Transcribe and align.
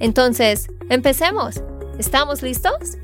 Entonces, 0.00 0.68
empecemos. 0.90 1.62
¿Estamos 1.98 2.42
listos? 2.42 2.98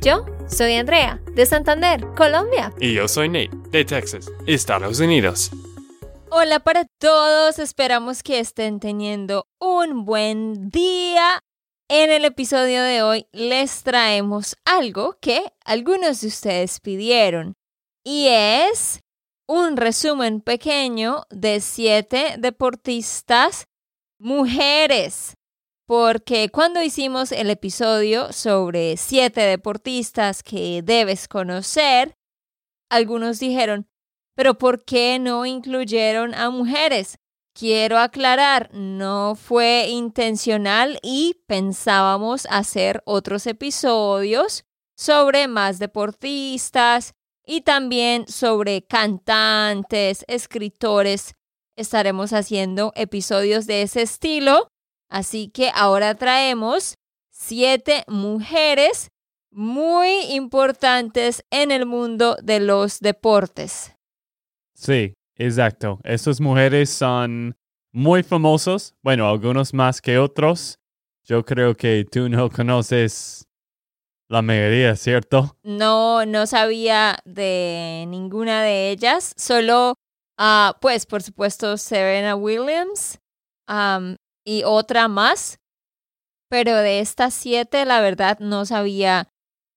Yo 0.00 0.24
soy 0.48 0.74
Andrea, 0.74 1.20
de 1.34 1.44
Santander, 1.46 2.06
Colombia. 2.16 2.72
Y 2.80 2.94
yo 2.94 3.06
soy 3.06 3.28
Nate, 3.28 3.50
de 3.70 3.84
Texas, 3.84 4.30
Estados 4.46 4.98
Unidos. 5.00 5.50
Hola 6.30 6.60
para 6.60 6.86
todos, 6.98 7.58
esperamos 7.58 8.22
que 8.22 8.38
estén 8.38 8.80
teniendo 8.80 9.46
un 9.60 10.04
buen 10.04 10.70
día. 10.70 11.40
En 11.88 12.10
el 12.10 12.24
episodio 12.24 12.82
de 12.82 13.02
hoy 13.02 13.26
les 13.32 13.82
traemos 13.82 14.56
algo 14.64 15.18
que 15.20 15.52
algunos 15.64 16.20
de 16.20 16.28
ustedes 16.28 16.78
pidieron 16.80 17.54
y 18.04 18.28
es 18.28 19.00
un 19.48 19.76
resumen 19.76 20.40
pequeño 20.40 21.24
de 21.30 21.60
siete 21.60 22.36
deportistas 22.38 23.66
mujeres. 24.20 25.34
Porque 25.90 26.50
cuando 26.50 26.80
hicimos 26.80 27.32
el 27.32 27.50
episodio 27.50 28.32
sobre 28.32 28.96
siete 28.96 29.40
deportistas 29.40 30.44
que 30.44 30.82
debes 30.84 31.26
conocer, 31.26 32.16
algunos 32.88 33.40
dijeron, 33.40 33.88
pero 34.36 34.56
¿por 34.56 34.84
qué 34.84 35.18
no 35.18 35.46
incluyeron 35.46 36.32
a 36.36 36.48
mujeres? 36.50 37.18
Quiero 37.58 37.98
aclarar, 37.98 38.70
no 38.72 39.34
fue 39.34 39.88
intencional 39.88 41.00
y 41.02 41.42
pensábamos 41.48 42.46
hacer 42.48 43.02
otros 43.04 43.48
episodios 43.48 44.62
sobre 44.96 45.48
más 45.48 45.80
deportistas 45.80 47.14
y 47.44 47.62
también 47.62 48.28
sobre 48.28 48.86
cantantes, 48.86 50.24
escritores. 50.28 51.34
Estaremos 51.74 52.32
haciendo 52.32 52.92
episodios 52.94 53.66
de 53.66 53.82
ese 53.82 54.02
estilo. 54.02 54.70
Así 55.10 55.48
que 55.48 55.70
ahora 55.74 56.14
traemos 56.14 56.94
siete 57.30 58.04
mujeres 58.06 59.10
muy 59.50 60.32
importantes 60.32 61.44
en 61.50 61.72
el 61.72 61.84
mundo 61.84 62.36
de 62.42 62.60
los 62.60 63.00
deportes. 63.00 63.92
Sí, 64.74 65.14
exacto. 65.34 65.98
Estas 66.04 66.40
mujeres 66.40 66.90
son 66.90 67.56
muy 67.92 68.22
famosos. 68.22 68.94
Bueno, 69.02 69.28
algunos 69.28 69.74
más 69.74 70.00
que 70.00 70.18
otros. 70.18 70.78
Yo 71.24 71.44
creo 71.44 71.76
que 71.76 72.06
tú 72.10 72.28
no 72.28 72.48
conoces 72.48 73.46
la 74.28 74.42
mayoría, 74.42 74.94
¿cierto? 74.94 75.56
No, 75.64 76.24
no 76.24 76.46
sabía 76.46 77.18
de 77.24 78.04
ninguna 78.08 78.62
de 78.62 78.90
ellas. 78.90 79.34
Solo, 79.36 79.94
uh, 80.38 80.72
pues, 80.80 81.04
por 81.04 81.22
supuesto, 81.22 81.76
Serena 81.76 82.36
Williams 82.36 83.18
y 84.44 84.62
otra 84.64 85.08
más. 85.08 85.58
Pero 86.48 86.76
de 86.76 87.00
estas 87.00 87.34
siete, 87.34 87.84
la 87.84 88.00
verdad, 88.00 88.38
no 88.40 88.66
sabía 88.66 89.28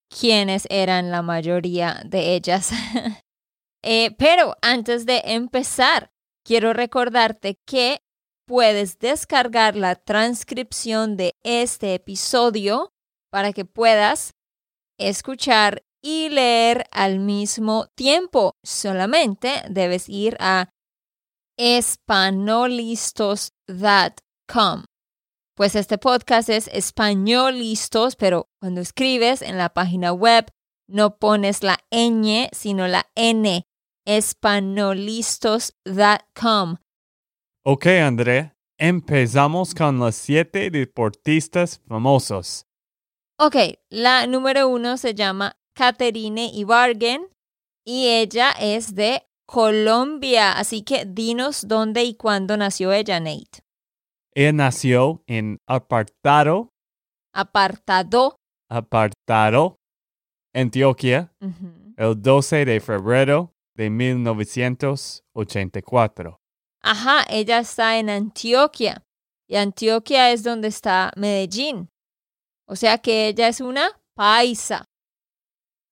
quiénes 0.09 0.68
eran 0.69 1.12
la 1.12 1.22
mayoría 1.22 2.01
de 2.06 2.35
ellas. 2.35 2.72
eh, 3.84 4.16
pero 4.18 4.56
antes 4.62 5.06
de 5.06 5.22
empezar, 5.25 6.12
quiero 6.44 6.73
recordarte 6.73 7.59
que 7.66 8.02
puedes 8.47 9.00
descargar 9.00 9.75
la 9.75 9.96
transcripción 9.96 11.18
de 11.18 11.35
este 11.44 11.96
episodio 11.96 12.94
para 13.31 13.53
que 13.53 13.66
puedas 13.66 14.34
escuchar 15.00 15.84
y 16.03 16.29
leer 16.29 16.85
al 16.91 17.19
mismo 17.19 17.88
tiempo. 17.96 18.57
Solamente 18.63 19.63
debes 19.69 20.09
ir 20.09 20.38
a 20.40 20.69
espanolistos.com. 21.57 24.32
Pues 25.56 25.75
este 25.75 25.97
podcast 25.97 26.50
es 26.50 26.68
españolistos, 26.68 28.16
pero 28.16 28.50
cuando 28.59 28.81
escribes 28.81 29.41
en 29.41 29.58
la 29.58 29.69
página 29.69 30.14
web 30.14 30.46
no 30.88 31.18
pones 31.18 31.64
la 31.64 31.80
ñ, 31.91 32.50
sino 32.52 32.88
la 32.88 33.08
n. 33.16 33.66
espanolistos.com. 34.06 36.75
Ok, 37.66 37.86
André, 37.88 38.53
empezamos 38.78 39.74
con 39.74 39.97
los 39.97 40.16
siete 40.16 40.70
deportistas 40.70 41.81
famosos. 41.88 42.68
Ok, 43.40 43.56
la 43.90 44.28
número 44.28 44.68
uno 44.68 44.97
se 44.97 45.16
llama 45.16 45.58
Caterine 45.74 46.52
Ibargen 46.53 47.28
y 47.84 48.08
ella 48.08 48.52
es 48.59 48.94
de 48.94 49.24
Colombia. 49.47 50.52
Así 50.52 50.84
que 50.84 51.06
dinos 51.06 51.68
dónde 51.68 52.03
y 52.03 52.16
cuándo 52.16 52.58
nació 52.58 52.91
ella, 52.91 53.20
Nate. 53.20 53.62
Ella 54.35 54.51
nació 54.51 55.23
en 55.27 55.59
Apartado. 55.67 56.73
Apartado. 57.33 58.35
Apartado, 58.69 59.75
Antioquia, 60.53 61.31
el 61.97 62.19
12 62.19 62.66
de 62.66 62.79
febrero 62.79 63.53
de 63.75 63.91
1984. 63.91 66.39
Ajá, 66.81 67.25
ella 67.29 67.59
está 67.59 67.99
en 67.99 68.09
Antioquia. 68.09 69.05
Y 69.47 69.57
Antioquia 69.57 70.31
es 70.31 70.41
donde 70.43 70.69
está 70.69 71.11
Medellín. 71.16 71.91
O 72.67 72.75
sea 72.75 72.97
que 72.97 73.27
ella 73.27 73.47
es 73.47 73.61
una 73.61 74.01
paisa. 74.16 74.85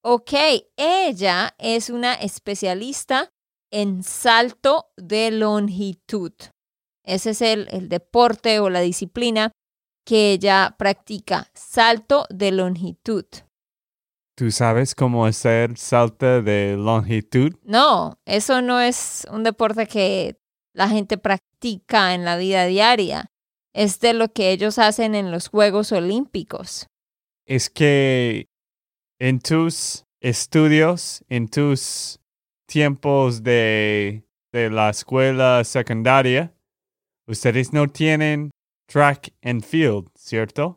Ok, 0.03 0.31
ella 0.75 1.53
es 1.59 1.91
una 1.91 2.15
especialista 2.15 3.29
en 3.71 4.01
salto 4.03 4.87
de 4.97 5.29
longitud. 5.29 6.33
Ese 7.11 7.31
es 7.31 7.41
el, 7.41 7.67
el, 7.71 7.89
deporte 7.89 8.61
o 8.61 8.69
la 8.69 8.79
disciplina 8.79 9.51
que 10.05 10.31
ella 10.31 10.75
practica, 10.79 11.49
salto 11.53 12.25
de 12.29 12.53
longitud. 12.53 13.25
¿Tú 14.37 14.49
sabes 14.49 14.95
cómo 14.95 15.25
hacer 15.25 15.77
salto 15.77 16.41
de 16.41 16.77
longitud? 16.77 17.53
No, 17.63 18.17
eso 18.25 18.61
no 18.61 18.79
es 18.79 19.27
un 19.29 19.43
deporte 19.43 19.87
que 19.87 20.37
la 20.73 20.87
gente 20.87 21.17
practica 21.17 22.13
en 22.13 22.23
la 22.23 22.37
vida 22.37 22.65
diaria 22.65 23.29
es 23.73 23.99
de 23.99 24.13
lo 24.13 24.31
que 24.31 24.51
ellos 24.51 24.79
hacen 24.79 25.13
en 25.13 25.31
los 25.31 25.49
Juegos 25.49 25.91
Olímpicos. 25.91 26.87
Es 27.45 27.69
que 27.69 28.47
en 29.19 29.39
tus 29.39 30.05
estudios, 30.21 31.25
en 31.27 31.49
tus 31.49 32.21
tiempos 32.67 33.43
de, 33.43 34.23
de 34.53 34.69
la 34.69 34.89
escuela 34.89 35.61
secundaria, 35.65 36.55
ustedes 37.31 37.73
no 37.73 37.87
tienen 37.87 38.51
track 38.87 39.33
and 39.41 39.63
field, 39.63 40.09
¿cierto? 40.15 40.75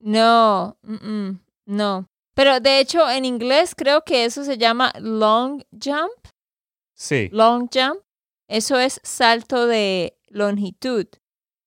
No, 0.00 0.76
no. 1.66 2.06
Pero 2.34 2.60
de 2.60 2.80
hecho 2.80 3.10
en 3.10 3.24
inglés 3.24 3.74
creo 3.76 4.02
que 4.02 4.24
eso 4.24 4.44
se 4.44 4.56
llama 4.56 4.92
long 4.98 5.62
jump. 5.72 6.12
Sí. 6.94 7.28
Long 7.32 7.68
jump. 7.72 8.00
Eso 8.48 8.78
es 8.78 9.00
salto 9.02 9.66
de 9.66 10.16
longitud 10.28 11.06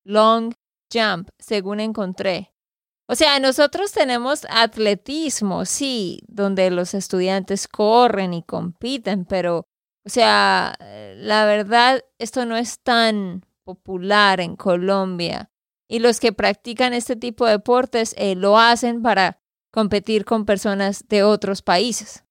long 0.06 0.54
jump, 0.92 1.30
según 1.39 1.80
encontré. 1.80 2.51
O 3.07 3.15
sea, 3.15 3.39
nosotros 3.39 3.92
tenemos 3.92 4.45
atletismo, 4.50 5.65
sí, 5.65 6.19
donde 6.27 6.69
los 6.71 6.94
estudiantes 6.94 7.68
corren 7.68 8.33
y 8.33 8.44
compiten, 8.44 9.25
pero, 9.25 9.65
o 10.06 10.10
sea, 10.10 10.75
la 10.80 11.45
verdad, 11.45 12.04
esto 12.18 12.45
no 12.45 12.56
es 12.56 12.80
tan 12.81 13.45
popular 13.63 14.39
en 14.39 14.56
Colombia. 14.56 15.50
Y 15.88 16.00
los 16.00 16.19
que 16.19 16.33
practican 16.33 16.94
este 16.94 17.15
tipo 17.15 17.45
de 17.45 17.54
deportes 17.54 18.15
eh, 18.18 18.36
lo 18.36 18.57
hacen 18.57 19.01
para 19.01 19.39
competir 19.71 20.25
con 20.25 20.45
personas 20.45 21.07
de 21.07 21.24
otros 21.24 21.62
países, 21.62 22.24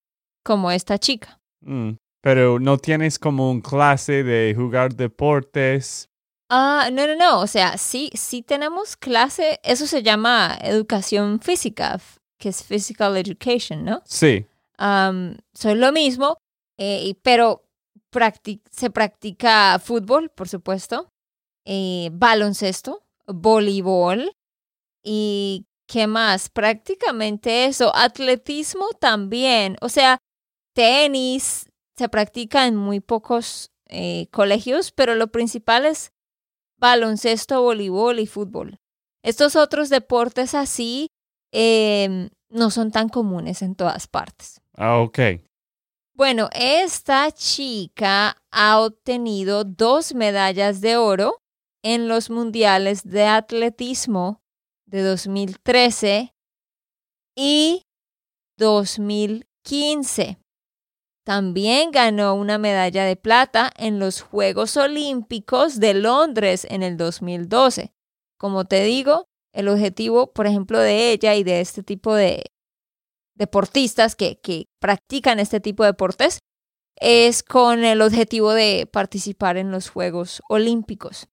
como 0.44 0.70
esta 0.70 0.98
chica. 0.98 1.40
Mm, 1.60 1.92
pero 2.20 2.58
no 2.58 2.78
tienes 2.78 3.18
como 3.18 3.50
un 3.50 3.60
clase 3.60 4.24
de 4.24 4.54
jugar 4.56 4.94
deportes 4.94 6.08
Ah, 6.54 6.90
no, 6.92 7.06
no, 7.06 7.16
no. 7.16 7.40
O 7.40 7.46
sea, 7.46 7.78
sí, 7.78 8.10
sí 8.12 8.42
tenemos 8.42 8.94
clase. 8.94 9.58
Eso 9.62 9.86
se 9.86 10.02
llama 10.02 10.58
educación 10.62 11.40
física, 11.40 11.98
que 12.38 12.50
es 12.50 12.62
physical 12.62 13.16
education, 13.16 13.84
¿no? 13.86 14.02
Sí. 14.04 14.44
Um, 14.78 15.36
son 15.54 15.80
lo 15.80 15.92
mismo, 15.92 16.36
eh, 16.76 17.14
pero 17.22 17.64
se 18.70 18.90
practica 18.90 19.78
fútbol, 19.82 20.28
por 20.28 20.46
supuesto, 20.46 21.08
eh, 21.64 22.10
baloncesto, 22.12 23.04
voleibol, 23.26 24.32
¿Y 25.02 25.66
qué 25.86 26.06
más? 26.06 26.48
Prácticamente 26.48 27.66
eso. 27.66 27.94
Atletismo 27.94 28.86
también. 29.00 29.76
O 29.80 29.88
sea, 29.88 30.18
tenis 30.74 31.66
se 31.96 32.08
practica 32.08 32.66
en 32.66 32.76
muy 32.76 33.00
pocos 33.00 33.70
eh, 33.88 34.28
colegios, 34.30 34.92
pero 34.92 35.14
lo 35.14 35.28
principal 35.28 35.84
es 35.84 36.12
baloncesto, 36.78 37.62
voleibol 37.62 38.18
y 38.20 38.26
fútbol. 38.26 38.78
Estos 39.22 39.54
otros 39.54 39.88
deportes 39.88 40.54
así 40.54 41.08
em, 41.52 42.30
no 42.48 42.70
son 42.70 42.90
tan 42.90 43.08
comunes 43.08 43.62
en 43.62 43.74
todas 43.74 44.08
partes. 44.08 44.60
Ah, 44.76 44.98
ok. 44.98 45.18
Bueno, 46.14 46.48
esta 46.52 47.30
chica 47.30 48.36
ha 48.50 48.80
obtenido 48.80 49.64
dos 49.64 50.14
medallas 50.14 50.80
de 50.80 50.96
oro 50.96 51.41
en 51.82 52.08
los 52.08 52.30
mundiales 52.30 53.02
de 53.04 53.24
atletismo 53.24 54.42
de 54.86 55.02
2013 55.02 56.34
y 57.36 57.84
2015. 58.58 60.38
También 61.24 61.92
ganó 61.92 62.34
una 62.34 62.58
medalla 62.58 63.04
de 63.04 63.16
plata 63.16 63.72
en 63.76 63.98
los 63.98 64.22
Juegos 64.22 64.76
Olímpicos 64.76 65.78
de 65.78 65.94
Londres 65.94 66.66
en 66.68 66.82
el 66.82 66.96
2012. 66.96 67.92
Como 68.38 68.64
te 68.64 68.82
digo, 68.82 69.26
el 69.52 69.68
objetivo, 69.68 70.32
por 70.32 70.46
ejemplo, 70.46 70.78
de 70.78 71.12
ella 71.12 71.34
y 71.36 71.44
de 71.44 71.60
este 71.60 71.82
tipo 71.82 72.14
de 72.14 72.52
deportistas 73.34 74.16
que, 74.16 74.68
practican 74.80 75.38
este 75.38 75.60
tipo 75.60 75.84
de 75.84 75.90
deportes 75.90 76.38
es 76.96 77.42
con 77.42 77.84
el 77.84 78.02
objetivo 78.02 78.52
de 78.52 78.88
participar 78.90 79.56
en 79.56 79.70
los 79.70 79.88
Juegos 79.88 80.42
Olímpicos. 80.48 81.28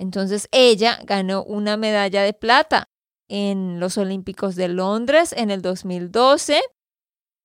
Entonces 0.00 0.48
ella 0.50 0.98
ganó 1.04 1.44
una 1.44 1.76
medalla 1.76 2.22
de 2.22 2.32
plata 2.32 2.88
en 3.28 3.78
los 3.80 3.98
Olímpicos 3.98 4.56
de 4.56 4.68
Londres 4.68 5.34
en 5.36 5.50
el 5.50 5.60
2012 5.60 6.62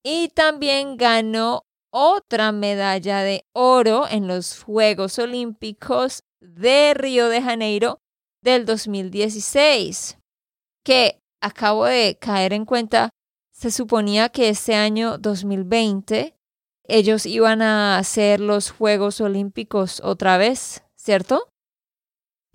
y 0.01 0.29
también 0.29 0.95
ganó 0.95 1.63
otra 1.91 2.53
medalla 2.53 3.23
de 3.23 3.45
oro 3.51 4.07
en 4.09 4.29
los 4.29 4.63
Juegos 4.63 5.19
Olímpicos 5.19 6.23
de 6.39 6.93
Río 6.93 7.27
de 7.27 7.41
Janeiro 7.41 7.99
del 8.41 8.65
2016, 8.65 10.17
que 10.85 11.19
acabo 11.41 11.85
de 11.85 12.17
caer 12.21 12.53
en 12.53 12.63
cuenta, 12.63 13.09
se 13.51 13.69
suponía 13.69 14.29
que 14.29 14.47
este 14.47 14.75
año 14.75 15.17
2020 15.17 16.37
ellos 16.87 17.25
iban 17.25 17.61
a 17.61 17.97
hacer 17.97 18.39
los 18.39 18.71
Juegos 18.71 19.19
Olímpicos 19.19 19.99
otra 20.01 20.37
vez, 20.37 20.83
¿cierto? 20.95 21.49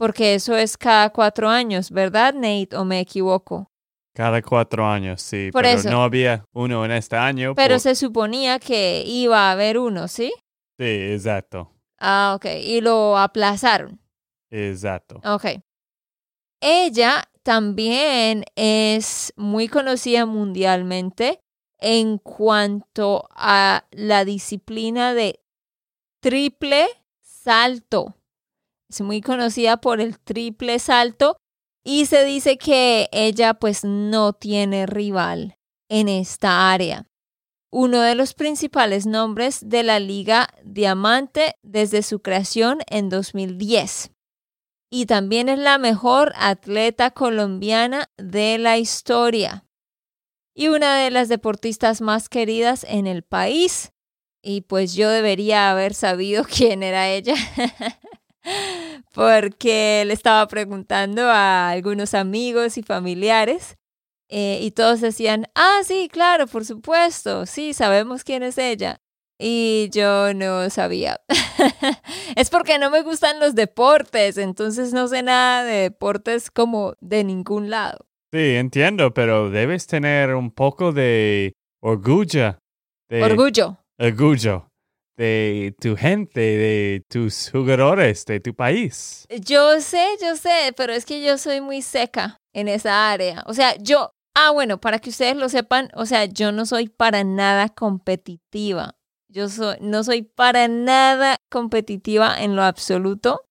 Porque 0.01 0.33
eso 0.35 0.57
es 0.57 0.79
cada 0.79 1.11
cuatro 1.11 1.47
años, 1.47 1.91
¿verdad, 1.91 2.33
Nate? 2.33 2.75
¿O 2.75 2.87
me 2.87 3.01
equivoco? 3.01 3.71
Cada 4.15 4.41
cuatro 4.41 4.87
años, 4.87 5.21
sí. 5.21 5.51
Por 5.53 5.65
pero 5.65 5.79
eso. 5.79 5.91
no 5.91 6.03
había 6.03 6.43
uno 6.55 6.87
en 6.87 6.93
este 6.93 7.17
año. 7.17 7.55
Pero 7.55 7.75
por- 7.75 7.81
se 7.81 7.95
suponía 7.95 8.59
que 8.59 9.03
iba 9.07 9.49
a 9.49 9.53
haber 9.53 9.77
uno, 9.79 10.09
¿sí? 10.09 10.33
Sí, 10.79 10.87
exacto. 10.87 11.71
Ah, 11.99 12.33
ok. 12.35 12.47
Y 12.65 12.81
lo 12.81 13.19
aplazaron. 13.19 14.01
Exacto. 14.51 15.21
Ok. 15.23 15.61
Ella 16.63 17.29
también 17.43 18.45
es 18.57 19.35
muy 19.37 19.69
conocida 19.69 20.25
mundialmente 20.25 21.43
en 21.79 22.17
cuanto 22.17 23.29
a 23.33 23.85
la 23.91 24.25
disciplina 24.25 25.13
de 25.13 25.41
triple 26.23 26.87
salto. 27.21 28.15
Es 28.91 29.01
muy 29.01 29.21
conocida 29.21 29.77
por 29.77 30.01
el 30.01 30.19
triple 30.19 30.79
salto 30.81 31.37
y 31.85 32.07
se 32.07 32.25
dice 32.25 32.59
que 32.59 33.09
ella 33.13 33.55
pues 33.55 33.85
no 33.85 34.33
tiene 34.33 34.87
rival 34.87 35.57
en 35.89 36.09
esta 36.09 36.73
área. 36.73 37.07
Uno 37.73 38.01
de 38.01 38.17
los 38.17 38.35
principales 38.35 39.07
nombres 39.07 39.61
de 39.69 39.85
la 39.85 40.01
Liga 40.01 40.49
Diamante 40.65 41.55
desde 41.63 42.03
su 42.03 42.21
creación 42.21 42.81
en 42.89 43.09
2010 43.09 44.11
y 44.93 45.07
también 45.07 45.49
es 45.49 45.59
la 45.59 45.79
mejor 45.79 46.33
atleta 46.37 47.13
colombiana 47.13 48.11
de 48.19 48.59
la 48.59 48.77
historia 48.77 49.65
y 50.53 50.69
una 50.69 50.97
de 50.97 51.11
las 51.11 51.29
deportistas 51.29 52.01
más 52.01 52.29
queridas 52.29 52.85
en 52.89 53.07
el 53.07 53.23
país. 53.23 53.93
Y 54.43 54.63
pues 54.63 54.95
yo 54.95 55.09
debería 55.11 55.71
haber 55.71 55.95
sabido 55.95 56.45
quién 56.57 56.83
era 56.83 57.09
ella, 57.09 57.35
porque 59.15 60.05
le 60.07 60.13
estaba 60.13 60.47
preguntando 60.49 61.23
a 61.29 61.71
algunos 61.71 62.15
amigos 62.15 62.79
y 62.79 62.83
familiares 62.83 63.77
eh, 64.29 64.61
y 64.63 64.71
todos 64.71 65.01
decían, 65.01 65.47
ah, 65.55 65.81
sí, 65.85 66.09
claro, 66.11 66.47
por 66.47 66.65
supuesto, 66.65 67.47
sí, 67.47 67.73
sabemos 67.73 68.23
quién 68.23 68.43
es 68.43 68.59
ella. 68.59 69.01
Y 69.43 69.89
yo 69.93 70.35
no 70.35 70.69
sabía. 70.71 71.21
es 72.37 72.51
porque 72.51 72.79
no 72.79 72.91
me 72.91 73.03
gustan 73.03 73.41
los 73.41 73.55
deportes, 73.55 74.37
entonces 74.37 74.93
no 74.93 75.09
sé 75.09 75.23
nada 75.23 75.65
de 75.65 75.83
deportes 75.83 76.51
como 76.51 76.95
de 77.01 77.25
ningún 77.25 77.71
lado. 77.71 78.07
Sí, 78.33 78.57
entiendo, 78.57 79.13
pero 79.13 79.51
debes 79.51 79.87
tener 79.87 80.35
un 80.35 80.51
poco 80.53 80.93
de 80.93 81.55
orgullo. 81.81 82.59
De 83.09 83.23
Orgullo. 83.25 83.79
orgullo 83.99 84.70
de 85.21 85.75
tu 85.79 85.97
gente, 85.97 86.41
de 86.41 87.05
tus 87.07 87.51
jugadores, 87.53 88.25
de 88.25 88.41
tu 88.41 88.55
país. 88.55 89.27
Yo 89.29 89.79
sé, 89.83 90.03
yo 90.23 90.35
sé, 90.35 90.73
pero 90.75 90.95
es 90.95 91.05
que 91.05 91.23
yo 91.23 91.37
soy 91.37 91.61
muy 91.61 91.83
seca 91.83 92.39
en 92.55 92.69
esa 92.69 93.13
área. 93.13 93.45
O 93.47 93.53
sea, 93.53 93.77
yo, 93.77 94.13
ah, 94.35 94.51
bueno, 94.51 94.81
para 94.81 94.99
que 94.99 95.11
ustedes 95.11 95.37
lo 95.37 95.51
sepan, 95.51 95.91
o 95.95 96.07
sea, 96.07 96.25
yo 96.25 96.53
no 96.53 96.65
soy 96.65 96.89
para 96.89 97.23
nada 97.23 97.69
competitiva. 97.69 98.95
Yo 99.29 99.51
soy, 99.51 99.77
no 99.83 100.05
soy 100.05 100.23
para 100.23 100.69
nada 100.69 101.37
competitiva 101.51 102.43
en 102.43 102.57
lo 102.57 102.63
absoluto. 102.63 103.43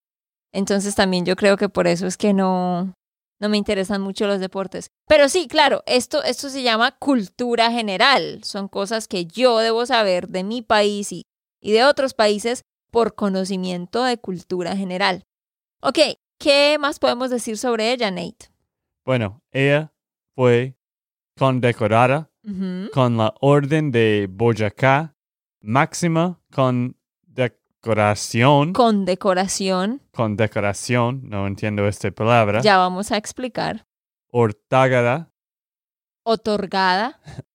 Entonces 0.52 0.96
también 0.96 1.24
yo 1.24 1.36
creo 1.36 1.56
que 1.56 1.68
por 1.68 1.86
eso 1.86 2.08
es 2.08 2.16
que 2.16 2.34
no, 2.34 2.94
no 3.40 3.48
me 3.48 3.56
interesan 3.56 4.00
mucho 4.00 4.26
los 4.26 4.40
deportes. 4.40 4.88
Pero 5.06 5.28
sí, 5.28 5.46
claro, 5.46 5.84
esto, 5.86 6.24
esto 6.24 6.50
se 6.50 6.64
llama 6.64 6.96
cultura 6.98 7.70
general. 7.70 8.42
Son 8.42 8.66
cosas 8.66 9.06
que 9.06 9.26
yo 9.26 9.58
debo 9.58 9.86
saber 9.86 10.26
de 10.26 10.42
mi 10.42 10.62
país 10.62 11.12
y, 11.12 11.22
y 11.60 11.72
de 11.72 11.84
otros 11.84 12.14
países 12.14 12.64
por 12.90 13.14
conocimiento 13.14 14.02
de 14.04 14.18
cultura 14.18 14.76
general. 14.76 15.24
Ok, 15.80 15.98
¿qué 16.38 16.76
más 16.80 16.98
podemos 16.98 17.30
decir 17.30 17.56
sobre 17.58 17.92
ella, 17.92 18.10
Nate? 18.10 18.50
Bueno, 19.04 19.42
ella 19.52 19.92
fue 20.34 20.76
condecorada 21.38 22.30
con 22.92 23.16
la 23.16 23.32
Orden 23.40 23.90
de 23.92 24.26
Boyacá, 24.30 25.14
máxima 25.60 26.40
condecoración, 26.52 28.72
Con 28.72 29.04
decoración, 29.04 30.02
condecoración, 30.12 31.28
no 31.28 31.46
entiendo 31.46 31.86
esta 31.86 32.10
palabra, 32.10 32.60
ya 32.62 32.78
vamos 32.78 33.12
a 33.12 33.16
explicar. 33.16 33.86
ortágada, 34.30 35.28
Otorgada, 36.22 37.20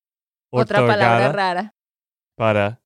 otra 0.50 0.86
palabra 0.86 1.32
rara. 1.32 1.76
para 2.36 2.82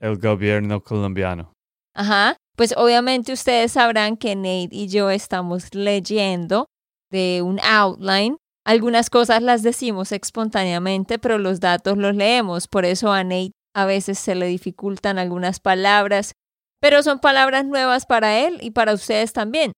el 0.00 0.18
gobierno 0.18 0.82
colombiano. 0.82 1.52
Ajá. 1.94 2.36
Pues 2.56 2.74
obviamente 2.76 3.32
ustedes 3.32 3.72
sabrán 3.72 4.16
que 4.16 4.34
Nate 4.34 4.68
y 4.72 4.88
yo 4.88 5.10
estamos 5.10 5.74
leyendo 5.74 6.66
de 7.10 7.40
un 7.42 7.60
outline. 7.60 8.36
Algunas 8.64 9.10
cosas 9.10 9.42
las 9.42 9.62
decimos 9.62 10.12
espontáneamente, 10.12 11.18
pero 11.18 11.38
los 11.38 11.60
datos 11.60 11.96
los 11.96 12.14
leemos. 12.14 12.66
Por 12.66 12.84
eso 12.84 13.12
a 13.12 13.22
Nate 13.22 13.52
a 13.74 13.86
veces 13.86 14.18
se 14.18 14.34
le 14.34 14.46
dificultan 14.46 15.18
algunas 15.18 15.60
palabras, 15.60 16.32
pero 16.80 17.02
son 17.02 17.20
palabras 17.20 17.64
nuevas 17.64 18.06
para 18.06 18.40
él 18.40 18.58
y 18.60 18.72
para 18.72 18.92
ustedes 18.92 19.32
también. 19.32 19.72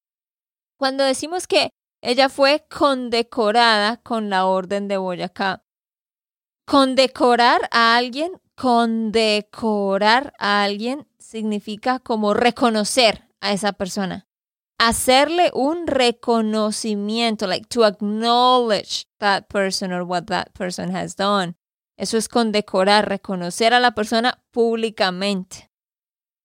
Cuando 0.78 1.04
decimos 1.04 1.46
que 1.46 1.70
ella 2.02 2.30
fue 2.30 2.64
condecorada 2.70 3.98
con 3.98 4.30
la 4.30 4.46
Orden 4.46 4.88
de 4.88 4.96
Boyacá, 4.96 5.62
condecorar 6.66 7.68
a 7.72 7.96
alguien, 7.96 8.32
condecorar 8.60 10.34
a 10.38 10.62
alguien 10.62 11.08
significa 11.18 11.98
como 11.98 12.34
reconocer 12.34 13.26
a 13.40 13.52
esa 13.52 13.72
persona. 13.72 14.28
Hacerle 14.78 15.50
un 15.54 15.86
reconocimiento, 15.86 17.46
like 17.46 17.66
to 17.68 17.86
acknowledge 17.86 19.06
that 19.18 19.44
person 19.48 19.94
or 19.94 20.02
what 20.02 20.24
that 20.24 20.52
person 20.52 20.94
has 20.94 21.16
done. 21.16 21.54
Eso 21.96 22.18
es 22.18 22.28
condecorar, 22.28 23.08
reconocer 23.08 23.72
a 23.72 23.80
la 23.80 23.92
persona 23.92 24.44
públicamente. 24.50 25.70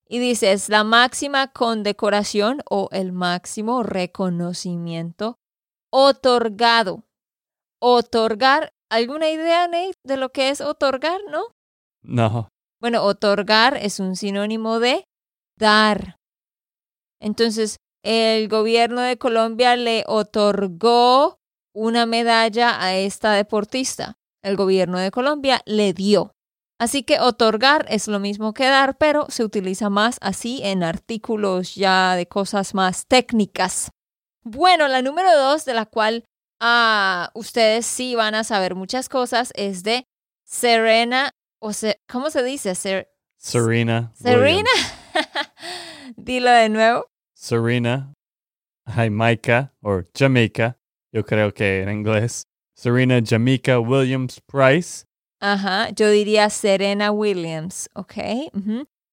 Y 0.07 0.19
dice, 0.19 0.53
es 0.53 0.69
la 0.69 0.85
máxima 0.85 1.51
condecoración 1.51 2.61
o 2.69 2.87
el 2.93 3.11
máximo 3.11 3.83
reconocimiento 3.83 5.37
otorgado. 5.89 7.03
Otorgar, 7.81 8.73
¿alguna 8.89 9.29
idea, 9.29 9.67
Nate, 9.67 9.99
de 10.05 10.15
lo 10.15 10.31
que 10.31 10.47
es 10.47 10.61
otorgar, 10.61 11.19
no? 11.29 11.54
No, 12.07 12.49
Bueno, 12.81 13.03
otorgar 13.03 13.77
es 13.77 13.99
un 13.99 14.15
sinónimo 14.15 14.79
de 14.79 15.05
dar. 15.57 16.17
Entonces, 17.19 17.77
el 18.03 18.47
gobierno 18.47 19.01
de 19.01 19.17
Colombia 19.17 19.75
le 19.75 20.03
otorgó 20.07 21.39
una 21.73 22.05
medalla 22.05 22.81
a 22.81 22.95
esta 22.95 23.33
deportista. 23.33 24.15
El 24.43 24.55
gobierno 24.55 24.99
de 24.99 25.11
Colombia 25.11 25.61
le 25.65 25.93
dio. 25.93 26.31
Así 26.79 27.03
que 27.03 27.19
otorgar 27.19 27.85
es 27.89 28.07
lo 28.07 28.19
mismo 28.19 28.53
que 28.53 28.65
dar, 28.65 28.97
pero 28.97 29.25
se 29.29 29.43
utiliza 29.43 29.89
más 29.89 30.17
así 30.21 30.61
en 30.63 30.83
artículos 30.83 31.75
ya 31.75 32.15
de 32.15 32.27
cosas 32.27 32.73
más 32.73 33.07
técnicas. 33.07 33.91
Bueno, 34.43 34.87
la 34.87 35.01
número 35.01 35.35
dos, 35.35 35.65
de 35.65 35.73
la 35.73 35.85
cual 35.85 36.25
ah, 36.61 37.31
ustedes 37.33 37.85
sí 37.85 38.13
van 38.15 38.35
a 38.35 38.43
saber 38.43 38.75
muchas 38.75 39.09
cosas, 39.09 39.51
es 39.55 39.83
de 39.83 40.05
Serena, 40.45 41.31
o 41.65 41.73
se, 41.73 41.99
¿cómo 42.07 42.29
se 42.29 42.43
dice? 42.43 42.75
Ser, 42.75 43.09
Serena. 43.37 44.11
Serena. 44.13 44.69
Dilo 46.15 46.51
de 46.51 46.69
nuevo. 46.69 47.07
Serena 47.33 48.13
Jamaica 48.85 49.73
o 49.81 50.03
Jamaica, 50.13 50.77
yo 51.11 51.25
creo 51.25 51.51
que 51.51 51.81
en 51.81 51.89
inglés. 51.89 52.45
Serena 52.75 53.19
Jamaica 53.25 53.79
Williams 53.79 54.39
Price. 54.41 55.05
Ajá, 55.39 55.89
yo 55.89 56.11
diría 56.11 56.51
Serena 56.51 57.11
Williams, 57.11 57.89
¿ok? 57.95 58.13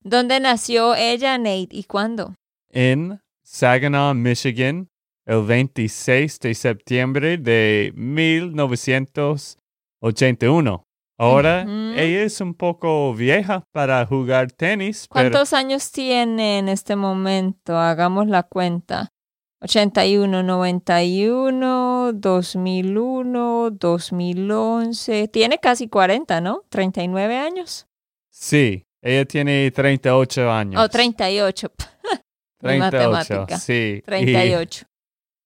¿Dónde 0.04 0.38
nació 0.38 0.94
ella, 0.94 1.38
Nate, 1.38 1.68
y 1.70 1.84
cuándo? 1.84 2.34
En 2.68 3.18
Saginaw, 3.42 4.12
Michigan, 4.14 4.90
el 5.24 5.46
26 5.46 6.38
de 6.38 6.54
septiembre 6.54 7.38
de 7.38 7.94
1981. 7.96 10.84
Ahora, 11.22 11.62
ella 11.62 12.24
es 12.24 12.40
un 12.40 12.52
poco 12.52 13.14
vieja 13.14 13.62
para 13.70 14.04
jugar 14.06 14.50
tenis. 14.50 15.06
¿Cuántos 15.08 15.52
años 15.52 15.92
tiene 15.92 16.58
en 16.58 16.68
este 16.68 16.96
momento? 16.96 17.78
Hagamos 17.78 18.26
la 18.26 18.42
cuenta. 18.42 19.12
81, 19.60 20.42
91, 20.42 22.12
2001, 22.14 23.70
2011. 23.70 25.28
Tiene 25.28 25.58
casi 25.58 25.86
40, 25.86 26.40
¿no? 26.40 26.64
39 26.68 27.36
años. 27.36 27.86
Sí, 28.28 28.84
ella 29.00 29.24
tiene 29.24 29.70
38 29.70 30.50
años. 30.50 30.82
Oh, 30.82 30.88
38. 30.88 31.72
38, 32.58 33.46
sí. 33.60 34.02
38. 34.04 34.86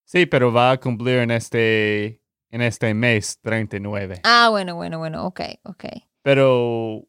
sí, 0.06 0.24
pero 0.24 0.50
va 0.50 0.70
a 0.70 0.80
cumplir 0.80 1.18
en 1.18 1.32
este, 1.32 2.22
en 2.50 2.62
este 2.62 2.92
mes 2.94 3.38
39. 3.42 4.20
Ah, 4.24 4.48
bueno, 4.50 4.74
bueno, 4.76 4.98
bueno, 4.98 5.26
ok, 5.26 5.40
ok. 5.64 5.84
Pero 6.22 7.04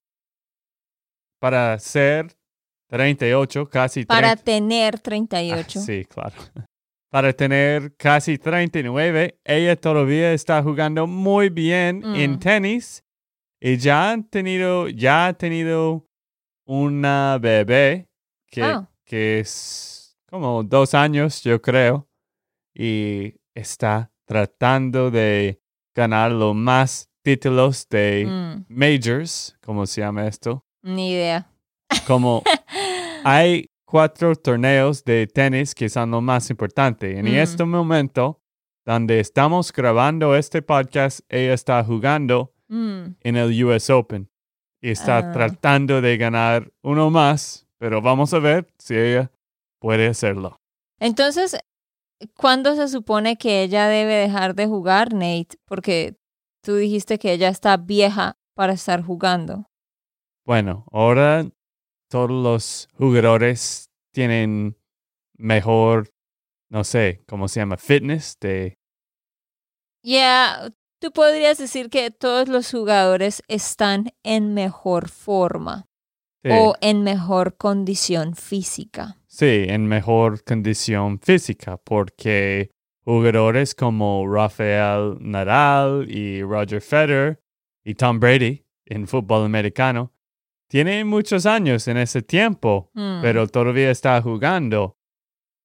para 1.39 1.77
ser 1.79 2.35
38, 2.89 3.69
casi 3.69 4.05
Para 4.05 4.35
tener 4.35 4.99
38. 4.99 5.79
Ah, 5.79 5.83
sí, 5.83 6.05
claro. 6.05 6.35
Para 7.09 7.31
tener 7.31 7.95
casi 7.95 8.37
39, 8.37 9.39
ella 9.45 9.75
todavía 9.77 10.33
está 10.33 10.61
jugando 10.61 11.07
muy 11.07 11.47
bien 11.49 12.03
en 12.03 12.33
Mm. 12.33 12.39
tenis 12.39 13.03
y 13.61 13.77
ya 13.77 14.11
han 14.11 14.25
tenido, 14.25 14.89
ya 14.89 15.27
ha 15.27 15.33
tenido 15.33 16.05
una 16.65 17.37
bebé 17.39 18.09
que, 18.51 18.61
Oh. 18.63 18.87
que 19.05 19.39
es 19.39 20.17
como 20.29 20.63
dos 20.63 20.93
años, 20.93 21.41
yo 21.43 21.61
creo, 21.61 22.09
y 22.75 23.35
está 23.55 24.11
tratando 24.27 25.09
de 25.09 25.59
ganar 25.95 26.31
los 26.31 26.53
más 26.55 27.09
títulos 27.23 27.87
de 27.89 28.25
Mm, 28.27 28.65
majors, 28.69 29.57
como 29.61 29.85
se 29.85 30.01
llama 30.01 30.27
esto. 30.27 30.63
ni 30.83 31.11
idea. 31.13 31.49
Como 32.05 32.43
hay 33.23 33.69
cuatro 33.85 34.35
torneos 34.35 35.03
de 35.03 35.27
tenis 35.27 35.73
que 35.73 35.89
son 35.89 36.11
lo 36.11 36.21
más 36.21 36.49
importante. 36.49 37.17
En 37.17 37.25
Mm. 37.25 37.35
este 37.39 37.63
momento, 37.65 38.41
donde 38.85 39.19
estamos 39.19 39.71
grabando 39.73 40.35
este 40.35 40.61
podcast, 40.61 41.19
ella 41.29 41.53
está 41.53 41.83
jugando 41.83 42.53
Mm, 42.69 43.15
en 43.21 43.35
el 43.37 43.63
US 43.63 43.89
Open 43.89 44.29
y 44.81 44.91
está 44.91 45.17
Ah. 45.19 45.31
tratando 45.31 46.01
de 46.01 46.17
ganar 46.17 46.71
uno 46.83 47.09
más, 47.09 47.65
pero 47.77 48.01
vamos 48.01 48.33
a 48.33 48.39
ver 48.39 48.67
si 48.77 48.93
ella 48.95 49.31
puede 49.79 50.07
hacerlo. 50.07 50.59
Entonces, 50.99 51.57
¿cuándo 52.35 52.75
se 52.75 52.87
supone 52.87 53.37
que 53.37 53.63
ella 53.63 53.87
debe 53.87 54.15
dejar 54.15 54.55
de 54.55 54.67
jugar, 54.67 55.13
Nate? 55.13 55.57
Porque 55.65 56.17
tú 56.61 56.75
dijiste 56.75 57.19
que 57.19 57.33
ella 57.33 57.49
está 57.49 57.77
vieja 57.77 58.37
para 58.55 58.73
estar 58.73 59.03
jugando. 59.03 59.69
Bueno, 60.45 60.85
ahora 60.91 61.45
todos 62.09 62.31
los 62.31 62.89
jugadores 62.97 63.89
tienen 64.13 64.77
mejor, 65.37 66.09
no 66.69 66.83
sé, 66.83 67.23
¿cómo 67.27 67.47
se 67.47 67.59
llama? 67.59 67.77
Fitness 67.77 68.37
de 68.39 68.77
Ya, 70.03 70.69
tú 70.99 71.11
podrías 71.11 71.57
decir 71.57 71.89
que 71.89 72.11
todos 72.11 72.47
los 72.47 72.71
jugadores 72.71 73.43
están 73.47 74.13
en 74.23 74.53
mejor 74.53 75.09
forma 75.09 75.87
sí. 76.43 76.49
o 76.51 76.75
en 76.81 77.03
mejor 77.03 77.57
condición 77.57 78.35
física. 78.35 79.17
Sí, 79.37 79.65
en 79.67 79.85
mejor 79.85 80.43
condición 80.43 81.19
física, 81.19 81.77
porque 81.77 82.71
jugadores 83.05 83.75
como 83.75 84.25
Rafael 84.27 85.15
Nadal 85.19 86.09
y 86.09 86.41
Roger 86.41 86.81
Federer 86.81 87.39
y 87.85 87.93
Tom 87.93 88.19
Brady 88.19 88.65
en 88.87 89.07
fútbol 89.07 89.45
americano 89.45 90.11
tienen 90.67 91.07
muchos 91.07 91.45
años 91.45 91.87
en 91.87 91.97
ese 91.97 92.23
tiempo, 92.23 92.89
Mm, 92.95 93.21
pero 93.21 93.47
todavía 93.47 93.91
está 93.91 94.19
jugando 94.23 94.97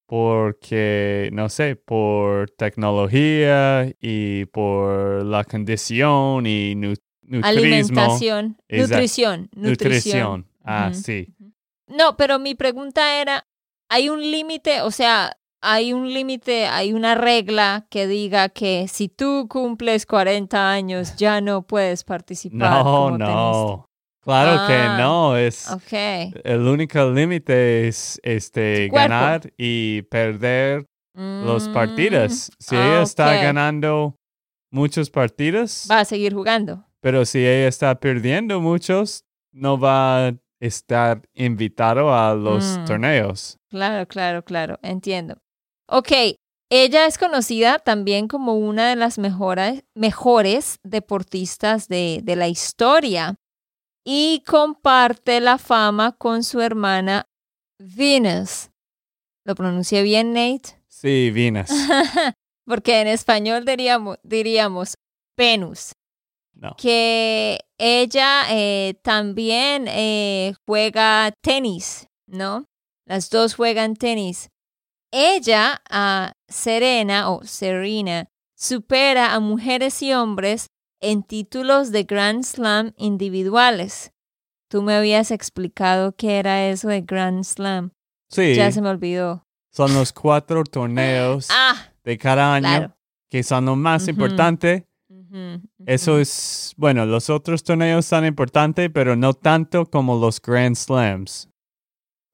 porque, 0.06 1.30
no 1.32 1.48
sé, 1.48 1.74
por 1.76 2.50
tecnología 2.50 3.90
y 4.02 4.44
por 4.52 5.24
la 5.24 5.44
condición 5.44 6.46
y 6.46 6.74
nu 6.74 6.92
nutrismo. 7.22 7.46
alimentación, 7.46 8.58
nutrición, 8.68 9.48
nutrición. 9.54 9.60
Nutrición. 9.62 10.46
Ah, 10.62 10.90
sí. 10.92 11.34
No, 11.86 12.18
pero 12.18 12.38
mi 12.38 12.54
pregunta 12.54 13.18
era, 13.18 13.46
¿hay 13.92 14.08
un 14.08 14.20
límite? 14.20 14.80
O 14.82 14.90
sea, 14.90 15.36
hay 15.60 15.92
un 15.92 16.12
límite, 16.12 16.66
hay 16.66 16.92
una 16.92 17.14
regla 17.14 17.86
que 17.90 18.06
diga 18.06 18.48
que 18.48 18.88
si 18.88 19.08
tú 19.08 19.46
cumples 19.48 20.06
40 20.06 20.70
años 20.72 21.14
ya 21.16 21.40
no 21.40 21.62
puedes 21.62 22.02
participar. 22.04 22.58
No, 22.84 22.84
como 22.84 23.18
no. 23.18 23.86
Claro 24.24 24.52
Ah, 24.60 24.66
que 24.68 25.02
no. 25.02 25.36
Es, 25.36 25.64
tenista. 25.64 26.36
Ok. 26.36 26.40
El 26.44 26.60
único 26.66 27.10
límite 27.10 27.88
es 27.88 28.20
este, 28.22 28.88
ganar 28.88 29.52
y 29.56 30.02
perder 30.02 30.86
los 31.14 31.68
Mm, 31.68 31.72
partidos. 31.74 32.50
Si 32.58 32.74
ah, 32.76 32.86
ella 32.86 33.02
está 33.02 33.34
ganando 33.34 34.16
muchos 34.70 35.10
partidos, 35.10 35.86
Va 35.90 36.00
a 36.00 36.04
seguir 36.04 36.32
jugando. 36.34 36.84
pero 37.00 37.24
si 37.26 37.38
ella 37.40 37.68
está 37.68 37.94
perdiendo 38.00 38.60
muchos, 38.60 39.24
no 39.52 39.76
va 39.78 40.28
a 40.28 40.32
estar 40.62 41.22
invitado 41.34 42.14
a 42.14 42.34
los 42.34 42.78
Mm. 42.78 42.84
torneos. 42.84 43.58
Claro, 43.68 44.06
claro, 44.06 44.44
claro. 44.44 44.78
Entiendo. 44.82 45.36
Ok. 45.88 46.12
Ella 46.70 47.06
es 47.06 47.18
conocida 47.18 47.78
también 47.80 48.28
como 48.28 48.54
una 48.54 48.88
de 48.88 48.96
las 48.96 49.18
mejores, 49.18 49.84
mejores 49.94 50.78
deportistas 50.82 51.88
de, 51.88 52.20
de 52.22 52.36
la 52.36 52.48
historia 52.48 53.34
y 54.06 54.42
comparte 54.46 55.40
la 55.40 55.58
fama 55.58 56.12
con 56.12 56.42
su 56.44 56.60
hermana 56.60 57.26
Venus. 57.78 58.70
¿Lo 59.44 59.54
pronuncié 59.54 60.02
bien, 60.02 60.32
Nate? 60.32 60.80
Sí, 60.88 61.30
Venus. 61.30 61.68
Porque 62.66 63.00
en 63.00 63.08
español 63.08 63.64
diríamos, 63.64 64.18
diríamos 64.22 64.94
Venus. 65.36 65.92
No. 66.54 66.74
Que 66.76 67.58
ella 67.78 68.44
eh, 68.50 68.94
también 69.02 69.86
eh, 69.88 70.54
juega 70.66 71.32
tenis, 71.42 72.06
¿no? 72.26 72.66
Las 73.04 73.30
dos 73.30 73.54
juegan 73.54 73.96
tenis. 73.96 74.48
Ella, 75.10 75.82
a 75.90 76.32
Serena 76.48 77.30
o 77.30 77.42
Serena, 77.44 78.28
supera 78.56 79.34
a 79.34 79.40
mujeres 79.40 80.00
y 80.02 80.12
hombres 80.12 80.68
en 81.00 81.22
títulos 81.24 81.90
de 81.90 82.04
Grand 82.04 82.44
Slam 82.44 82.92
individuales. 82.96 84.12
Tú 84.70 84.82
me 84.82 84.94
habías 84.94 85.30
explicado 85.30 86.12
qué 86.16 86.38
era 86.38 86.66
eso 86.68 86.88
de 86.88 87.02
Grand 87.02 87.44
Slam. 87.44 87.90
Sí, 88.30 88.54
Ya 88.54 88.70
se 88.72 88.80
me 88.80 88.88
olvidó. 88.88 89.44
son 89.70 89.92
los 89.94 90.12
cuatro 90.12 90.64
torneos 90.64 91.48
Ah, 91.50 91.88
de 92.04 92.16
cada 92.16 92.54
año 92.54 92.68
claro. 92.68 92.96
que 93.28 93.42
son 93.42 93.66
lo 93.66 93.76
más 93.76 94.06
Eso 95.86 96.18
es, 96.18 96.74
bueno, 96.76 97.06
los 97.06 97.30
otros 97.30 97.62
torneos 97.64 98.06
son 98.06 98.24
importantes, 98.26 98.90
pero 98.92 99.16
no 99.16 99.34
tanto 99.34 99.86
como 99.86 100.18
los 100.18 100.40
Grand 100.40 100.76
Slams, 100.76 101.48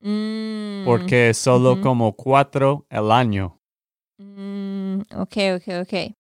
Mm, 0.01 0.85
porque 0.85 1.31
es 1.31 1.39
solo 1.39 1.81
como 1.81 2.13
cuatro 2.13 2.87
al 2.89 3.11
año. 3.11 3.61
mm, 4.19 5.01
ok, 5.17 5.37
ok, 5.57 5.69
ok. 5.83 6.13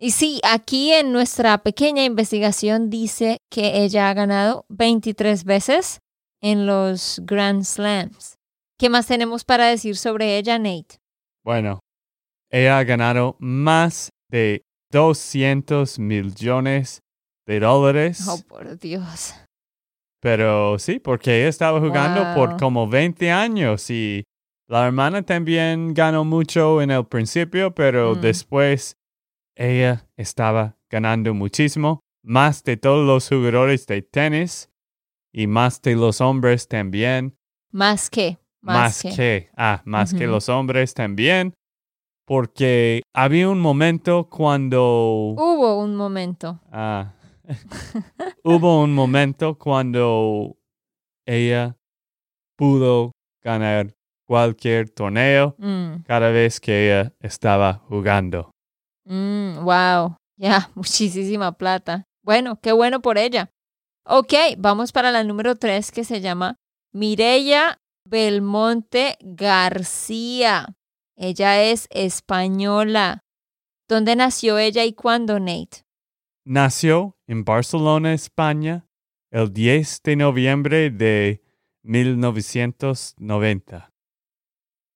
Y 0.00 0.12
sí, 0.12 0.40
aquí 0.44 0.92
en 0.92 1.12
nuestra 1.12 1.58
pequeña 1.58 2.04
investigación 2.04 2.88
dice 2.90 3.38
que 3.50 3.82
ella 3.82 4.08
ha 4.08 4.14
ganado 4.14 4.64
23 4.68 5.42
veces 5.44 5.98
en 6.40 6.66
los 6.66 7.20
Grand 7.24 7.64
Slams. 7.64 8.36
¿Qué 8.78 8.88
más 8.88 9.08
tenemos 9.08 9.44
para 9.44 9.66
decir 9.66 9.96
sobre 9.96 10.38
ella, 10.38 10.56
Nate? 10.58 10.98
Bueno, 11.44 11.80
ella 12.50 12.78
ha 12.78 12.84
ganado 12.84 13.36
más 13.40 14.10
de 14.30 14.62
200 14.90 15.98
millones 15.98 17.02
de 17.46 17.60
dólares. 17.60 18.26
Oh, 18.28 18.40
por 18.48 18.78
Dios. 18.78 19.34
Pero 20.20 20.78
sí, 20.78 20.98
porque 20.98 21.40
ella 21.40 21.48
estaba 21.48 21.78
jugando 21.80 22.34
por 22.34 22.56
como 22.58 22.88
20 22.88 23.30
años 23.30 23.88
y 23.90 24.24
la 24.68 24.86
hermana 24.86 25.22
también 25.22 25.94
ganó 25.94 26.24
mucho 26.24 26.82
en 26.82 26.90
el 26.90 27.06
principio, 27.06 27.74
pero 27.74 28.14
Mm. 28.16 28.20
después 28.20 28.96
ella 29.56 30.06
estaba 30.16 30.76
ganando 30.90 31.34
muchísimo, 31.34 32.00
más 32.24 32.64
de 32.64 32.76
todos 32.76 33.06
los 33.06 33.28
jugadores 33.28 33.86
de 33.86 34.02
tenis 34.02 34.70
y 35.32 35.46
más 35.46 35.80
de 35.82 35.94
los 35.94 36.20
hombres 36.20 36.66
también, 36.68 37.36
Más 37.70 38.10
que. 38.10 38.38
más, 38.60 39.04
Más, 39.04 39.16
que. 39.16 39.50
ah, 39.56 39.82
más 39.84 40.12
que 40.14 40.26
los 40.26 40.48
hombres 40.48 40.94
también, 40.94 41.54
porque 42.28 43.02
había 43.14 43.48
un 43.48 43.58
momento 43.60 44.28
cuando 44.28 45.34
Hubo 45.36 45.80
un 45.82 45.96
momento. 45.96 46.60
Ah. 46.70 47.14
Hubo 48.44 48.82
un 48.82 48.94
momento 48.94 49.56
cuando 49.58 50.56
ella 51.26 51.76
pudo 52.56 53.12
ganar 53.42 53.94
cualquier 54.26 54.90
torneo 54.90 55.54
Mm, 55.58 56.02
cada 56.06 56.28
vez 56.30 56.60
que 56.60 56.86
ella 56.86 57.14
estaba 57.20 57.74
jugando. 57.88 58.50
mm, 59.06 59.64
wow. 59.64 60.16
Ya, 60.36 60.70
muchísima 60.74 61.52
plata. 61.52 62.04
Bueno, 62.22 62.58
qué 62.60 62.72
bueno 62.72 63.00
por 63.00 63.16
ella. 63.16 63.50
Ok, 64.04 64.34
vamos 64.58 64.92
para 64.92 65.10
la 65.10 65.24
número 65.24 65.56
tres 65.56 65.90
que 65.90 66.04
se 66.04 66.20
llama 66.20 66.56
Mireya 66.92 67.78
Belmonte 68.04 69.16
García. 69.20 70.66
Ella 71.20 71.64
es 71.64 71.88
española. 71.90 73.24
¿Dónde 73.88 74.14
nació 74.14 74.56
ella 74.56 74.84
y 74.84 74.92
cuándo, 74.92 75.40
Nate? 75.40 75.84
Nació 76.44 77.18
en 77.26 77.44
Barcelona, 77.44 78.14
España, 78.14 78.86
el 79.32 79.52
10 79.52 80.00
de 80.04 80.14
noviembre 80.14 80.90
de 80.90 81.42
1990. 81.82 83.90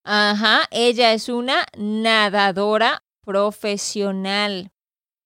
Ajá, 0.05 0.61
ella 0.71 1.11
es 1.11 1.27
una 1.27 1.65
nadadora 1.77 3.03
profesional. 3.21 4.71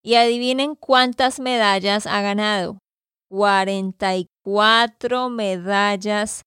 Y 0.02 0.16
adivinen 0.16 0.74
cuántas 0.74 1.40
medallas 1.40 2.08
ha 2.08 2.22
ganado. 2.22 2.80
44 3.30 5.30
medallas 5.30 6.42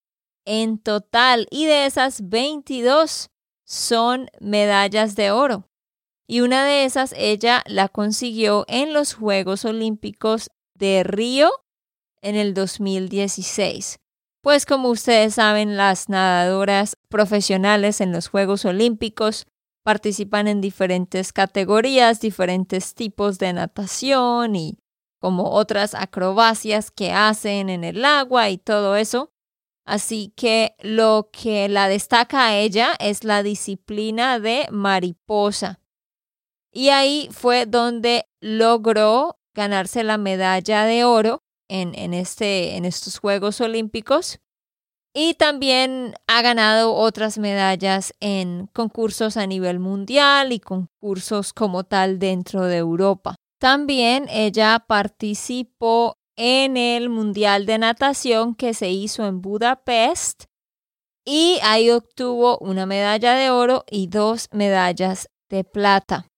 en 0.44 0.78
total. 0.78 1.46
Y 1.52 1.66
de 1.66 1.86
esas 1.86 2.28
22 2.28 3.30
son 3.70 4.28
medallas 4.40 5.14
de 5.14 5.30
oro. 5.30 5.68
Y 6.26 6.40
una 6.40 6.64
de 6.64 6.84
esas 6.84 7.14
ella 7.16 7.62
la 7.66 7.88
consiguió 7.88 8.64
en 8.66 8.92
los 8.92 9.14
Juegos 9.14 9.64
Olímpicos 9.64 10.50
de 10.74 11.04
Río 11.04 11.50
en 12.20 12.34
el 12.34 12.52
2016. 12.52 14.00
Pues 14.42 14.66
como 14.66 14.88
ustedes 14.88 15.34
saben, 15.34 15.76
las 15.76 16.08
nadadoras 16.08 16.96
profesionales 17.08 18.00
en 18.00 18.10
los 18.10 18.26
Juegos 18.26 18.64
Olímpicos 18.64 19.46
participan 19.84 20.48
en 20.48 20.60
diferentes 20.60 21.32
categorías, 21.32 22.20
diferentes 22.20 22.94
tipos 22.94 23.38
de 23.38 23.52
natación 23.52 24.56
y 24.56 24.78
como 25.20 25.50
otras 25.50 25.94
acrobacias 25.94 26.90
que 26.90 27.12
hacen 27.12 27.68
en 27.68 27.84
el 27.84 28.04
agua 28.04 28.50
y 28.50 28.58
todo 28.58 28.96
eso. 28.96 29.30
Así 29.90 30.32
que 30.36 30.76
lo 30.78 31.30
que 31.32 31.68
la 31.68 31.88
destaca 31.88 32.46
a 32.46 32.56
ella 32.56 32.94
es 33.00 33.24
la 33.24 33.42
disciplina 33.42 34.38
de 34.38 34.68
mariposa. 34.70 35.80
Y 36.72 36.90
ahí 36.90 37.28
fue 37.32 37.66
donde 37.66 38.28
logró 38.40 39.40
ganarse 39.52 40.04
la 40.04 40.16
medalla 40.16 40.84
de 40.84 41.02
oro 41.02 41.42
en, 41.68 41.96
en, 41.96 42.14
este, 42.14 42.76
en 42.76 42.84
estos 42.84 43.18
Juegos 43.18 43.60
Olímpicos. 43.60 44.38
Y 45.12 45.34
también 45.34 46.14
ha 46.28 46.40
ganado 46.40 46.94
otras 46.94 47.38
medallas 47.38 48.14
en 48.20 48.68
concursos 48.72 49.36
a 49.36 49.48
nivel 49.48 49.80
mundial 49.80 50.52
y 50.52 50.60
concursos 50.60 51.52
como 51.52 51.82
tal 51.82 52.20
dentro 52.20 52.62
de 52.66 52.76
Europa. 52.76 53.34
También 53.58 54.28
ella 54.30 54.84
participó 54.86 56.19
en 56.42 56.78
el 56.78 57.10
Mundial 57.10 57.66
de 57.66 57.76
Natación 57.76 58.54
que 58.54 58.72
se 58.72 58.88
hizo 58.88 59.26
en 59.26 59.42
Budapest 59.42 60.44
y 61.22 61.58
ahí 61.62 61.90
obtuvo 61.90 62.56
una 62.60 62.86
medalla 62.86 63.34
de 63.34 63.50
oro 63.50 63.84
y 63.90 64.06
dos 64.06 64.48
medallas 64.50 65.28
de 65.50 65.64
plata. 65.64 66.28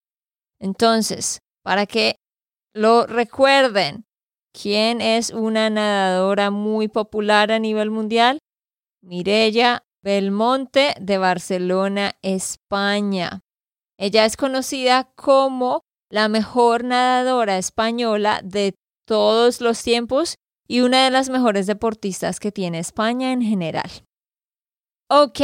Entonces, 0.59 1.39
para 1.63 1.87
que 1.87 2.17
lo 2.75 3.07
recuerden, 3.07 4.05
¿quién 4.53 5.01
es 5.01 5.31
una 5.31 5.71
nadadora 5.71 6.51
muy 6.51 6.89
popular 6.89 7.53
a 7.53 7.61
nivel 7.61 7.93
mundial? 7.93 8.41
Mireya 9.05 9.85
Belmonte 10.03 10.95
de 11.01 11.19
Barcelona, 11.19 12.17
España. 12.23 13.43
Ella 13.97 14.25
es 14.25 14.37
conocida 14.37 15.13
como 15.15 15.83
la 16.11 16.29
mejor 16.29 16.83
nadadora 16.83 17.57
española 17.57 18.41
de 18.43 18.75
todos 19.07 19.61
los 19.61 19.83
tiempos 19.83 20.37
y 20.69 20.81
una 20.81 21.05
de 21.05 21.11
las 21.11 21.29
mejores 21.29 21.67
deportistas 21.67 22.41
que 22.41 22.53
tiene 22.53 22.79
España 22.79 23.33
en 23.33 23.43
general. 23.43 23.91
Ok, 25.11 25.41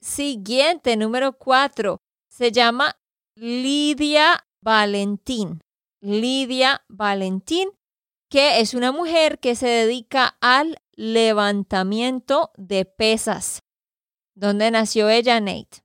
siguiente, 0.00 0.96
número 0.96 1.34
cuatro. 1.38 1.98
Se 2.30 2.50
llama 2.50 2.96
Lidia 3.36 4.46
Valentín. 4.62 5.60
Lidia 6.00 6.82
Valentín, 6.88 7.68
que 8.28 8.60
es 8.60 8.74
una 8.74 8.90
mujer 8.90 9.38
que 9.38 9.54
se 9.54 9.68
dedica 9.68 10.36
al 10.40 10.78
levantamiento 10.96 12.50
de 12.56 12.84
pesas. 12.84 13.60
¿Dónde 14.34 14.70
nació 14.70 15.08
ella, 15.10 15.38
Nate? 15.40 15.84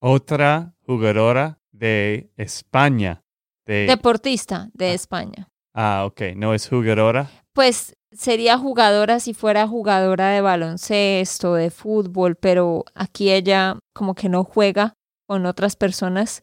Otra 0.00 0.74
jugadora 0.86 1.58
de 1.72 2.30
España. 2.36 3.22
De, 3.66 3.86
Deportista 3.86 4.70
de 4.74 4.90
Ah. 4.90 4.92
España. 4.92 5.48
Ah, 5.76 6.04
ok, 6.06 6.22
no 6.34 6.54
es 6.54 6.68
jugadora. 6.68 7.30
Pues 7.52 7.94
sería 8.10 8.58
jugadora 8.58 9.20
si 9.20 9.34
fuera 9.34 9.68
jugadora 9.68 10.30
de 10.30 10.40
baloncesto, 10.40 11.54
de 11.54 11.70
fútbol, 11.70 12.34
pero 12.36 12.84
aquí 12.94 13.30
ella 13.30 13.78
como 13.94 14.14
que 14.14 14.28
no 14.28 14.42
juega 14.42 14.94
con 15.26 15.46
otras 15.46 15.76
personas. 15.76 16.42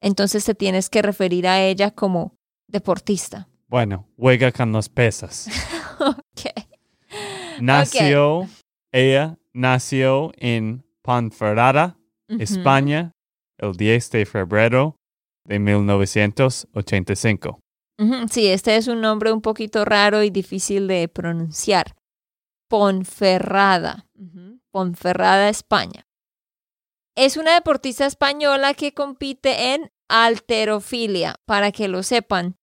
Entonces 0.00 0.44
te 0.44 0.54
tienes 0.54 0.88
que 0.88 1.02
referir 1.02 1.48
a 1.48 1.60
ella 1.62 1.90
como 1.90 2.36
deportista. 2.68 3.48
Bueno, 3.68 4.06
juega 4.16 4.52
con 4.52 4.72
los 4.72 4.88
pesas. 4.88 5.48
ok. 6.00 6.52
Nació, 7.60 8.48
ella 8.92 9.36
nació 9.52 10.32
en 10.36 10.84
Ponferrada. 11.02 11.96
España, 12.38 13.10
el 13.58 13.76
10 13.76 14.10
de 14.12 14.24
febrero 14.24 14.94
de 15.44 15.58
1985. 15.58 17.58
Sí, 18.30 18.46
este 18.46 18.76
es 18.76 18.88
un 18.88 19.00
nombre 19.02 19.30
un 19.32 19.42
poquito 19.42 19.84
raro 19.84 20.22
y 20.22 20.30
difícil 20.30 20.88
de 20.88 21.06
pronunciar. 21.08 21.94
Ponferrada. 22.68 24.06
Ponferrada, 24.70 25.48
España. 25.48 26.06
Es 27.16 27.36
una 27.36 27.54
deportista 27.54 28.06
española 28.06 28.74
que 28.74 28.94
compite 28.94 29.74
en 29.74 29.90
alterofilia, 30.08 31.36
para 31.44 31.72
que 31.72 31.88
lo 31.88 32.02
sepan. 32.02 32.56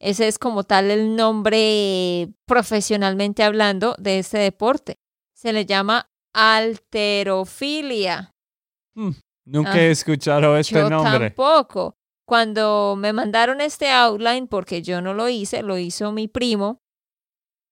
Ese 0.00 0.28
es 0.28 0.38
como 0.38 0.62
tal 0.64 0.90
el 0.90 1.16
nombre 1.16 2.28
profesionalmente 2.46 3.42
hablando 3.42 3.94
de 3.98 4.20
este 4.20 4.38
deporte. 4.38 5.00
Se 5.34 5.52
le 5.52 5.66
llama 5.66 6.08
alterofilia. 6.32 8.34
Nunca 9.44 9.72
Ah, 9.72 9.80
he 9.80 9.90
escuchado 9.90 10.56
este 10.56 10.78
yo 10.78 10.88
nombre. 10.88 11.30
tampoco. 11.30 11.97
Cuando 12.28 12.94
me 12.94 13.14
mandaron 13.14 13.62
este 13.62 13.88
outline, 13.90 14.48
porque 14.48 14.82
yo 14.82 15.00
no 15.00 15.14
lo 15.14 15.30
hice, 15.30 15.62
lo 15.62 15.78
hizo 15.78 16.12
mi 16.12 16.28
primo, 16.28 16.82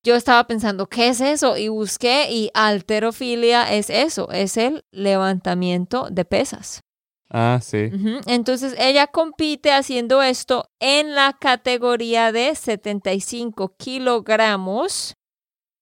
yo 0.03 0.15
estaba 0.15 0.47
pensando, 0.47 0.87
¿qué 0.87 1.09
es 1.09 1.21
eso? 1.21 1.59
Y 1.59 1.69
busqué 1.69 2.31
y 2.31 2.51
alterofilia 2.55 3.71
es 3.75 3.91
eso, 3.91 4.31
es 4.31 4.57
el 4.57 4.87
levantamiento 4.93 6.09
de 6.11 6.25
pesas. 6.25 6.81
Ah, 7.29 7.59
sí. 7.61 7.91
Entonces 8.27 8.75
ella 8.79 9.09
compite 9.09 9.73
haciendo 9.73 10.23
esto 10.23 10.71
en 10.81 11.15
la 11.15 11.37
categoría 11.39 12.33
de 12.33 12.55
75 12.55 13.77
kilogramos. 13.77 15.17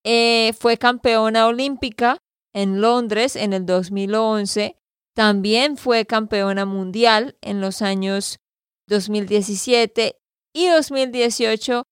Eh, 0.02 0.52
fue 0.58 0.78
campeona 0.78 1.46
olímpica 1.46 2.18
en 2.52 2.80
Londres 2.80 3.36
en 3.36 3.52
el 3.52 3.66
2011. 3.66 4.76
También 5.14 5.76
fue 5.76 6.06
campeona 6.06 6.64
mundial 6.64 7.36
en 7.40 7.60
los 7.60 7.80
años 7.80 8.40
2017 8.86 10.16
y 10.52 10.68
2018 10.68 11.84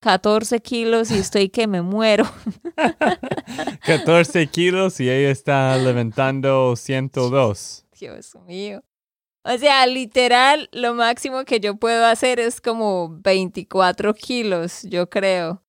14 0.00 0.60
kilos 0.60 1.10
y 1.10 1.18
estoy 1.18 1.48
que 1.48 1.66
me 1.66 1.82
muero. 1.82 2.24
14 3.86 4.46
kilos 4.48 5.00
y 5.00 5.08
ella 5.08 5.30
está 5.30 5.76
levantando 5.78 6.76
102. 6.76 7.86
Dios 7.98 8.34
mío. 8.46 8.82
O 9.46 9.58
sea, 9.58 9.86
literal, 9.86 10.70
lo 10.72 10.94
máximo 10.94 11.44
que 11.44 11.60
yo 11.60 11.76
puedo 11.76 12.06
hacer 12.06 12.40
es 12.40 12.62
como 12.62 13.10
24 13.20 14.14
kilos, 14.14 14.84
yo 14.84 15.10
creo. 15.10 15.62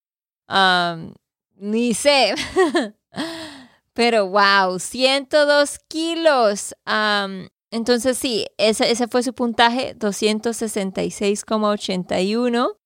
ni 1.55 1.93
sé. 1.93 2.35
Pero 3.93 4.29
wow, 4.29 4.79
102 4.79 5.79
kilos. 5.89 6.73
entonces 7.71 8.17
sí, 8.17 8.45
ese, 8.57 8.89
ese 8.91 9.07
fue 9.09 9.23
su 9.23 9.33
puntaje, 9.33 9.93
266,81. 9.97 12.77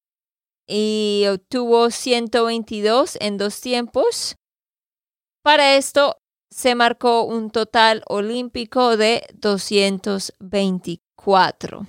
Y 0.68 1.26
obtuvo 1.32 1.92
122 1.92 3.18
en 3.20 3.38
dos 3.38 3.62
tiempos. 3.62 4.38
Para 5.44 5.76
esto, 5.78 6.18
se 6.52 6.76
marcó 6.76 7.24
un 7.24 7.52
total 7.52 8.04
olímpico 8.08 8.98
de 8.98 9.24
224. 9.36 11.88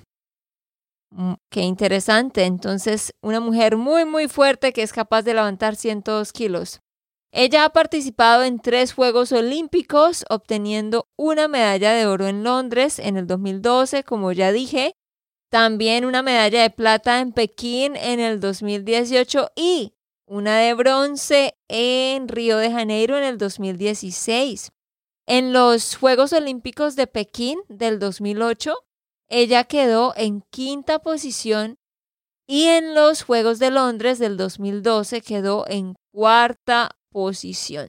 Mm, 1.10 1.34
qué 1.50 1.62
interesante. 1.62 2.44
Entonces, 2.44 3.12
una 3.22 3.40
mujer 3.40 3.76
muy, 3.76 4.04
muy 4.04 4.28
fuerte 4.28 4.72
que 4.72 4.82
es 4.82 4.92
capaz 4.92 5.22
de 5.22 5.34
levantar 5.34 5.76
102 5.76 6.32
kilos. 6.32 6.80
Ella 7.32 7.64
ha 7.64 7.70
participado 7.70 8.42
en 8.42 8.58
tres 8.58 8.92
Juegos 8.92 9.30
Olímpicos, 9.30 10.24
obteniendo 10.28 11.06
una 11.16 11.46
medalla 11.46 11.92
de 11.92 12.06
oro 12.06 12.26
en 12.26 12.42
Londres 12.42 12.98
en 12.98 13.16
el 13.16 13.28
2012, 13.28 14.02
como 14.02 14.32
ya 14.32 14.50
dije, 14.50 14.94
también 15.48 16.04
una 16.04 16.22
medalla 16.22 16.62
de 16.62 16.70
plata 16.70 17.20
en 17.20 17.32
Pekín 17.32 17.94
en 17.96 18.18
el 18.18 18.40
2018 18.40 19.50
y 19.54 19.94
una 20.30 20.58
de 20.58 20.74
bronce 20.74 21.58
en 21.66 22.28
Río 22.28 22.56
de 22.58 22.70
Janeiro 22.70 23.18
en 23.18 23.24
el 23.24 23.36
2016. 23.36 24.70
En 25.26 25.52
los 25.52 25.96
Juegos 25.96 26.32
Olímpicos 26.32 26.94
de 26.94 27.08
Pekín 27.08 27.58
del 27.68 27.98
2008, 27.98 28.76
ella 29.28 29.64
quedó 29.64 30.14
en 30.16 30.42
quinta 30.42 31.00
posición 31.00 31.80
y 32.46 32.66
en 32.66 32.94
los 32.94 33.24
Juegos 33.24 33.58
de 33.58 33.72
Londres 33.72 34.20
del 34.20 34.36
2012 34.36 35.20
quedó 35.20 35.66
en 35.66 35.96
cuarta 36.12 36.96
posición. 37.10 37.88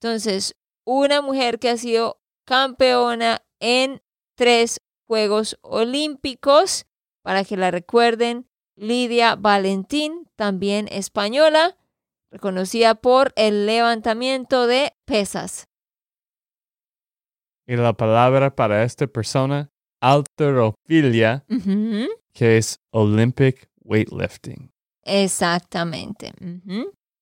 Entonces, 0.00 0.56
una 0.84 1.22
mujer 1.22 1.60
que 1.60 1.70
ha 1.70 1.76
sido 1.76 2.20
campeona 2.46 3.44
en 3.60 4.02
tres 4.36 4.80
Juegos 5.06 5.56
Olímpicos, 5.62 6.86
para 7.22 7.44
que 7.44 7.56
la 7.56 7.70
recuerden, 7.70 8.49
Lidia 8.80 9.36
Valentín, 9.36 10.26
también 10.36 10.88
española, 10.90 11.76
reconocida 12.30 12.94
por 12.94 13.34
el 13.36 13.66
levantamiento 13.66 14.66
de 14.66 14.94
pesas. 15.04 15.68
Y 17.66 17.76
la 17.76 17.92
palabra 17.92 18.56
para 18.56 18.82
esta 18.82 19.06
persona, 19.06 19.70
alterofilia, 20.00 21.44
que 22.32 22.56
es 22.56 22.80
Olympic 22.90 23.68
weightlifting. 23.84 24.72
Exactamente. 25.04 26.32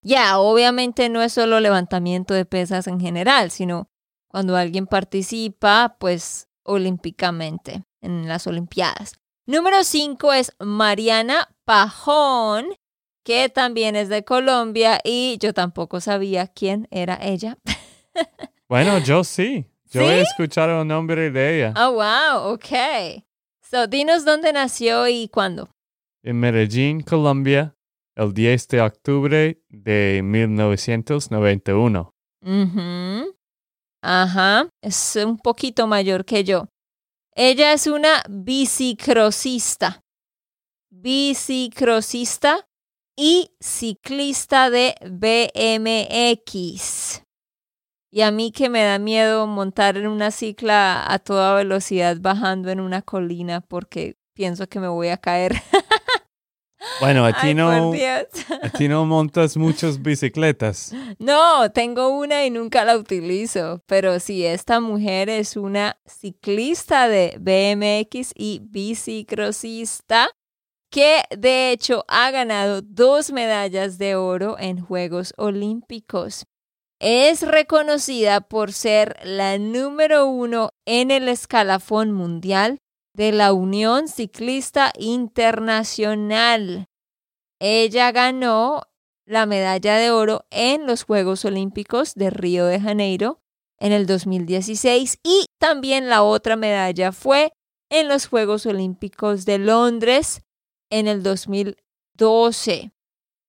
Ya, 0.01 0.39
obviamente 0.39 1.09
no 1.09 1.21
es 1.21 1.33
solo 1.33 1.59
levantamiento 1.59 2.33
de 2.33 2.45
pesas 2.45 2.87
en 2.87 3.01
general, 3.01 3.51
sino 3.51 3.89
cuando 4.29 4.55
alguien 4.55 4.87
participa, 4.87 5.97
pues 5.99 6.47
olímpicamente 6.63 7.83
en 8.01 8.29
las 8.29 8.47
Olimpiadas. 8.47 9.18
Número 9.49 9.83
5 9.83 10.33
es 10.33 10.55
Mariana 10.59 11.49
Pajón, 11.65 12.67
que 13.25 13.49
también 13.49 13.95
es 13.95 14.07
de 14.07 14.23
Colombia 14.23 14.99
y 15.03 15.39
yo 15.41 15.55
tampoco 15.55 16.01
sabía 16.01 16.45
quién 16.45 16.87
era 16.91 17.17
ella. 17.19 17.57
Bueno, 18.69 18.99
yo 18.99 19.23
sí. 19.23 19.65
Yo 19.89 20.01
he 20.01 20.21
escuchado 20.21 20.83
el 20.83 20.87
nombre 20.87 21.31
de 21.31 21.55
ella. 21.55 21.73
Oh, 21.75 21.93
wow, 21.93 22.53
ok. 22.53 23.23
So, 23.67 23.87
dinos 23.87 24.23
dónde 24.23 24.53
nació 24.53 25.07
y 25.07 25.27
cuándo. 25.29 25.71
En 26.21 26.39
Medellín, 26.39 27.01
Colombia, 27.01 27.75
el 28.15 28.31
10 28.31 28.67
de 28.67 28.81
octubre 28.81 29.63
de 29.69 30.21
1991. 30.23 32.11
Ajá, 34.03 34.69
es 34.83 35.15
un 35.15 35.39
poquito 35.39 35.87
mayor 35.87 36.23
que 36.23 36.43
yo. 36.43 36.67
Ella 37.41 37.71
es 37.71 37.87
una 37.87 38.21
bicicrosista. 38.29 40.03
Bicicrosista 40.89 42.67
y 43.15 43.55
ciclista 43.61 44.69
de 44.69 44.93
BMX. 45.09 46.43
Y 48.11 48.21
a 48.23 48.31
mí 48.31 48.51
que 48.51 48.67
me 48.67 48.83
da 48.83 48.99
miedo 48.99 49.47
montar 49.47 49.95
en 49.95 50.07
una 50.07 50.31
cicla 50.31 51.09
a 51.09 51.17
toda 51.19 51.55
velocidad 51.55 52.17
bajando 52.19 52.71
en 52.71 52.81
una 52.81 53.01
colina 53.03 53.61
porque 53.61 54.17
pienso 54.33 54.67
que 54.67 54.81
me 54.81 54.89
voy 54.89 55.07
a 55.07 55.15
caer. 55.15 55.53
Bueno, 56.99 57.25
a 57.25 57.33
ti, 57.33 57.53
no, 57.53 57.69
a 57.69 58.69
ti 58.77 58.87
no 58.87 59.05
montas 59.05 59.57
muchas 59.57 60.01
bicicletas. 60.01 60.93
No, 61.17 61.69
tengo 61.71 62.09
una 62.09 62.45
y 62.45 62.49
nunca 62.49 62.85
la 62.85 62.97
utilizo. 62.97 63.81
Pero 63.85 64.19
sí, 64.19 64.45
esta 64.45 64.79
mujer 64.79 65.29
es 65.29 65.57
una 65.57 65.97
ciclista 66.05 67.07
de 67.07 67.37
BMX 67.39 68.31
y 68.35 68.61
bicicrosista 68.63 70.29
que 70.89 71.23
de 71.37 71.71
hecho 71.71 72.03
ha 72.07 72.31
ganado 72.31 72.81
dos 72.81 73.31
medallas 73.31 73.97
de 73.97 74.15
oro 74.15 74.57
en 74.59 74.81
Juegos 74.81 75.33
Olímpicos. 75.37 76.45
Es 76.99 77.43
reconocida 77.43 78.41
por 78.41 78.73
ser 78.73 79.17
la 79.23 79.57
número 79.57 80.27
uno 80.27 80.71
en 80.85 81.11
el 81.11 81.29
escalafón 81.29 82.11
mundial 82.11 82.79
de 83.19 83.33
la 83.33 83.51
Unión 83.51 84.07
Ciclista 84.07 84.93
Internacional. 84.97 86.87
Ella 87.59 88.13
ganó 88.13 88.83
la 89.25 89.45
medalla 89.45 89.97
de 89.97 90.09
oro 90.09 90.45
en 90.51 90.87
los 90.87 91.03
Juegos 91.03 91.43
Olímpicos 91.43 92.15
de 92.15 92.29
Río 92.29 92.65
de 92.65 92.79
Janeiro 92.79 93.41
en 93.77 93.91
el 93.91 94.05
2016 94.05 95.19
y 95.21 95.47
también 95.59 96.07
la 96.07 96.23
otra 96.23 96.55
medalla 96.55 97.11
fue 97.11 97.51
en 97.89 98.07
los 98.07 98.25
Juegos 98.25 98.65
Olímpicos 98.65 99.43
de 99.43 99.57
Londres 99.57 100.41
en 100.89 101.09
el 101.09 101.21
2012. 101.21 102.93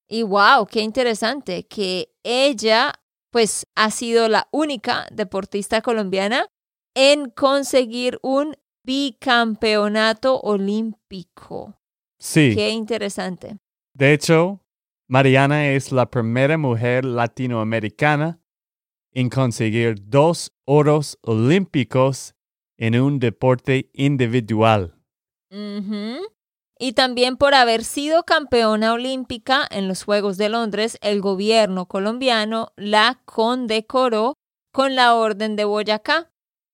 Y 0.08 0.22
wow, 0.24 0.66
qué 0.66 0.80
interesante 0.80 1.68
que 1.68 2.12
ella 2.24 2.92
pues 3.30 3.68
ha 3.76 3.92
sido 3.92 4.28
la 4.28 4.48
única 4.50 5.06
deportista 5.12 5.80
colombiana 5.80 6.48
en 6.96 7.30
conseguir 7.30 8.18
un 8.22 8.56
bicampeonato 8.84 10.40
olímpico. 10.40 11.76
Sí. 12.18 12.52
Qué 12.54 12.70
interesante. 12.70 13.56
De 13.94 14.12
hecho, 14.12 14.60
Mariana 15.08 15.68
es 15.70 15.90
la 15.92 16.10
primera 16.10 16.56
mujer 16.56 17.04
latinoamericana 17.04 18.40
en 19.12 19.28
conseguir 19.28 19.96
dos 20.08 20.52
oros 20.64 21.18
olímpicos 21.22 22.34
en 22.78 23.00
un 23.00 23.18
deporte 23.18 23.90
individual. 23.92 24.94
Y 26.78 26.92
también 26.92 27.36
por 27.36 27.54
haber 27.54 27.84
sido 27.84 28.22
campeona 28.22 28.92
olímpica 28.94 29.66
en 29.70 29.88
los 29.88 30.04
Juegos 30.04 30.38
de 30.38 30.48
Londres, 30.48 30.96
el 31.02 31.20
gobierno 31.20 31.86
colombiano 31.86 32.72
la 32.76 33.20
condecoró 33.24 34.34
con 34.72 34.94
la 34.94 35.14
Orden 35.14 35.56
de 35.56 35.64
Boyacá. 35.64 36.30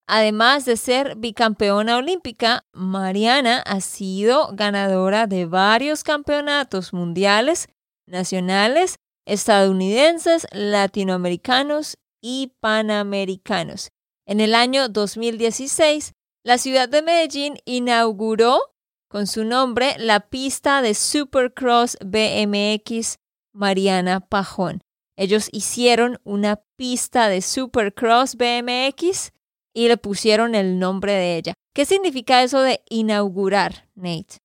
Además 0.08 0.64
de 0.64 0.76
ser 0.76 1.16
bicampeona 1.16 1.96
olímpica, 1.96 2.64
Mariana 2.72 3.58
ha 3.58 3.80
sido 3.80 4.50
ganadora 4.52 5.26
de 5.26 5.46
varios 5.46 6.04
campeonatos 6.04 6.92
mundiales, 6.92 7.68
nacionales, 8.06 8.96
estadounidenses, 9.26 10.46
latinoamericanos 10.52 11.98
y 12.22 12.52
panamericanos. 12.60 13.88
En 14.26 14.40
el 14.40 14.54
año 14.54 14.88
2016, 14.88 16.12
la 16.44 16.58
ciudad 16.58 16.88
de 16.88 17.02
Medellín 17.02 17.56
inauguró 17.64 18.60
con 19.08 19.26
su 19.26 19.44
nombre 19.44 19.96
la 19.98 20.20
pista 20.20 20.82
de 20.82 20.94
Supercross 20.94 21.98
BMX 22.04 23.18
Mariana 23.52 24.20
Pajón. 24.20 24.82
ellos 25.18 25.48
hicieron 25.50 26.20
una 26.24 26.62
pista 26.76 27.28
de 27.28 27.40
Supercross 27.40 28.36
BMX 28.36 29.32
y 29.76 29.88
le 29.88 29.98
pusieron 29.98 30.54
el 30.54 30.78
nombre 30.78 31.12
de 31.12 31.36
ella. 31.36 31.52
¿Qué 31.74 31.84
significa 31.84 32.42
eso 32.42 32.62
de 32.62 32.80
inaugurar, 32.88 33.86
Nate? 33.94 34.38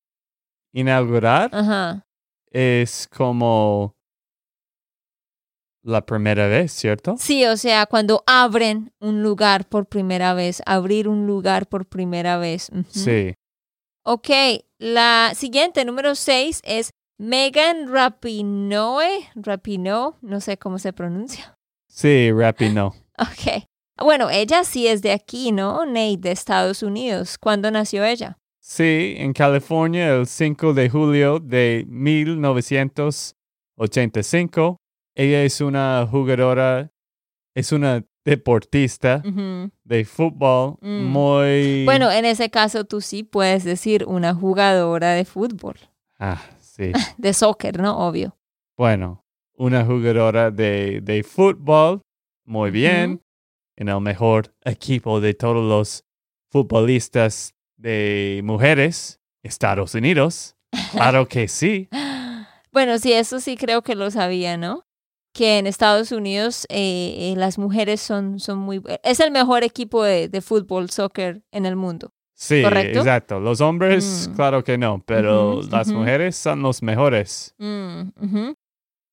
Inaugurar 0.73 1.49
Ajá. 1.53 2.05
es 2.51 3.07
como 3.07 3.95
la 5.83 6.05
primera 6.05 6.47
vez, 6.47 6.73
¿cierto? 6.73 7.15
Sí, 7.17 7.45
o 7.45 7.55
sea, 7.55 7.85
cuando 7.85 8.23
abren 8.27 8.91
un 8.99 9.23
lugar 9.23 9.69
por 9.69 9.85
primera 9.85 10.33
vez, 10.33 10.61
abrir 10.65 11.07
un 11.07 11.25
lugar 11.25 11.65
por 11.67 11.85
primera 11.85 12.37
vez. 12.37 12.69
Sí. 12.89 13.33
Ok, 14.03 14.29
la 14.79 15.31
siguiente, 15.33 15.85
número 15.85 16.15
6, 16.15 16.59
es 16.65 16.91
Megan 17.17 17.87
Rapinoe. 17.87 19.29
Rapinoe, 19.35 20.15
no 20.21 20.41
sé 20.41 20.57
cómo 20.57 20.77
se 20.77 20.91
pronuncia. 20.91 21.55
Sí, 21.87 22.33
Rapino. 22.33 22.93
Ok. 23.21 23.65
Bueno, 23.97 24.29
ella 24.29 24.63
sí 24.63 24.87
es 24.87 25.01
de 25.01 25.11
aquí, 25.11 25.51
¿no? 25.51 25.85
Nate, 25.85 26.17
de 26.17 26.31
Estados 26.31 26.81
Unidos. 26.83 27.37
¿Cuándo 27.37 27.69
nació 27.71 28.05
ella? 28.05 28.37
Sí, 28.59 29.15
en 29.17 29.33
California 29.33 30.13
el 30.15 30.27
5 30.27 30.73
de 30.73 30.89
julio 30.89 31.39
de 31.39 31.85
1985. 31.87 34.77
Ella 35.15 35.43
es 35.43 35.59
una 35.61 36.07
jugadora, 36.09 36.91
es 37.55 37.71
una 37.71 38.03
deportista 38.23 39.23
de 39.83 40.05
fútbol 40.05 40.77
Mm. 40.81 41.03
muy... 41.05 41.85
Bueno, 41.85 42.11
en 42.11 42.25
ese 42.25 42.49
caso 42.51 42.85
tú 42.85 43.01
sí 43.01 43.23
puedes 43.23 43.63
decir 43.63 44.05
una 44.07 44.33
jugadora 44.35 45.13
de 45.13 45.25
fútbol, 45.25 45.75
Ah, 46.19 46.39
sí. 46.59 46.91
de 47.17 47.33
soccer, 47.33 47.79
¿no? 47.81 47.97
Obvio. 48.07 48.37
Bueno, 48.77 49.25
una 49.57 49.83
jugadora 49.85 50.51
de, 50.51 51.01
de 51.01 51.23
fútbol 51.23 52.01
muy 52.45 52.69
bien, 52.71 53.21
en 53.81 53.89
el 53.89 53.99
mejor 53.99 54.53
equipo 54.63 55.19
de 55.19 55.33
todos 55.33 55.63
los 55.67 56.05
futbolistas 56.51 57.55
de 57.77 58.41
mujeres, 58.43 59.19
Estados 59.43 59.95
Unidos. 59.95 60.55
Claro 60.91 61.27
que 61.27 61.47
sí. 61.47 61.89
Bueno, 62.73 62.97
sí, 62.99 63.11
eso 63.11 63.41
sí 63.41 63.57
creo 63.57 63.81
que 63.81 63.95
lo 63.95 64.09
sabía, 64.11 64.55
¿no? 64.55 64.85
Que 65.33 65.57
en 65.57 65.67
Estados 65.67 66.13
Unidos 66.13 66.65
eh, 66.69 67.33
eh, 67.33 67.33
las 67.35 67.57
mujeres 67.57 67.99
son, 67.99 68.39
son 68.39 68.59
muy... 68.59 68.81
Es 69.03 69.19
el 69.19 69.29
mejor 69.31 69.65
equipo 69.65 70.05
de, 70.05 70.29
de 70.29 70.39
fútbol, 70.39 70.89
soccer 70.89 71.43
en 71.51 71.65
el 71.65 71.75
mundo. 71.75 72.13
Sí, 72.33 72.63
¿Correcto? 72.63 72.99
exacto. 72.99 73.41
Los 73.41 73.59
hombres, 73.59 74.29
Mm. 74.31 74.35
claro 74.35 74.63
que 74.63 74.77
no, 74.77 75.03
pero 75.05 75.61
las 75.69 75.89
mujeres 75.89 76.37
son 76.37 76.61
los 76.61 76.81
mejores. 76.81 77.53
Mm. 77.57 78.51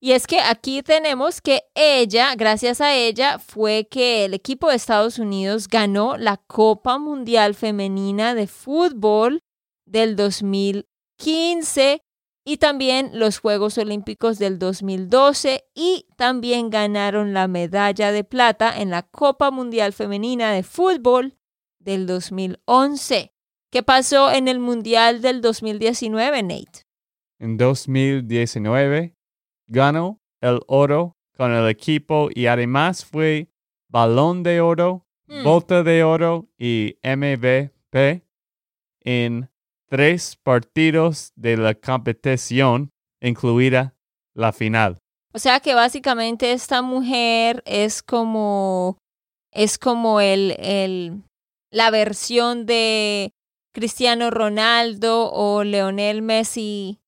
Y 0.01 0.13
es 0.13 0.29
que 0.29 0.39
aquí 0.39 0.83
tenemos 0.83 1.41
que 1.41 1.65
ella, 1.75 2.35
gracias 2.37 2.81
a 2.81 2.95
ella, 2.95 3.41
fue 3.41 3.89
que 3.91 4.25
el 4.25 4.35
equipo 4.35 4.69
de 4.69 4.77
Estados 4.77 5.19
Unidos 5.19 5.67
ganó 5.67 6.17
la 6.17 6.37
Copa 6.37 6.99
Mundial 6.99 7.55
Femenina 7.57 8.35
de 8.35 8.47
Fútbol 8.47 9.43
del 9.87 10.15
2015 10.15 12.03
y 12.45 12.57
también 12.59 13.11
los 13.13 13.41
Juegos 13.41 13.77
Olímpicos 13.77 14.39
del 14.39 14.61
2012 14.61 15.65
y 15.75 16.07
también 16.17 16.71
ganaron 16.71 17.35
la 17.35 17.49
medalla 17.49 18.13
de 18.13 18.23
plata 18.23 18.81
en 18.81 18.91
la 18.91 19.03
Copa 19.03 19.51
Mundial 19.51 19.93
Femenina 19.93 20.53
de 20.53 20.63
Fútbol 20.63 21.37
del 21.81 22.07
2011. 22.07 23.33
¿Qué 23.71 23.83
pasó 23.83 24.31
en 24.31 24.47
el 24.47 24.61
Mundial 24.61 25.21
del 25.21 25.41
2019, 25.41 26.43
Nate? 26.45 26.87
En 27.41 27.57
2019 27.57 29.18
ganó 29.69 30.21
el 30.41 30.61
oro 30.67 31.17
con 31.37 31.53
el 31.53 31.69
equipo 31.69 32.29
y 32.35 32.47
además 32.47 33.05
fue 33.05 33.49
balón 33.89 34.43
de 34.43 34.61
oro, 34.61 35.05
Hmm. 35.29 35.45
bota 35.45 35.83
de 35.83 36.03
oro 36.05 36.49
y 36.59 36.97
MVP 37.03 37.71
en 39.05 39.51
tres 39.89 40.37
partidos 40.43 41.33
de 41.37 41.59
la 41.59 41.75
competición, 41.75 42.91
incluida 43.21 43.95
la 44.35 44.53
final. 44.53 44.97
O 45.35 45.39
sea 45.39 45.61
que 45.61 45.75
básicamente 45.75 46.53
esta 46.53 46.81
mujer 46.81 47.63
es 47.67 48.03
como 48.03 48.97
es 49.53 49.79
como 49.79 50.21
el, 50.21 50.57
el 50.59 51.23
la 51.71 51.91
versión 51.91 52.65
de 52.65 53.33
Cristiano 53.75 54.31
Ronaldo 54.31 55.31
o 55.31 55.63
Leonel 55.63 56.23
Messi, 56.23 57.01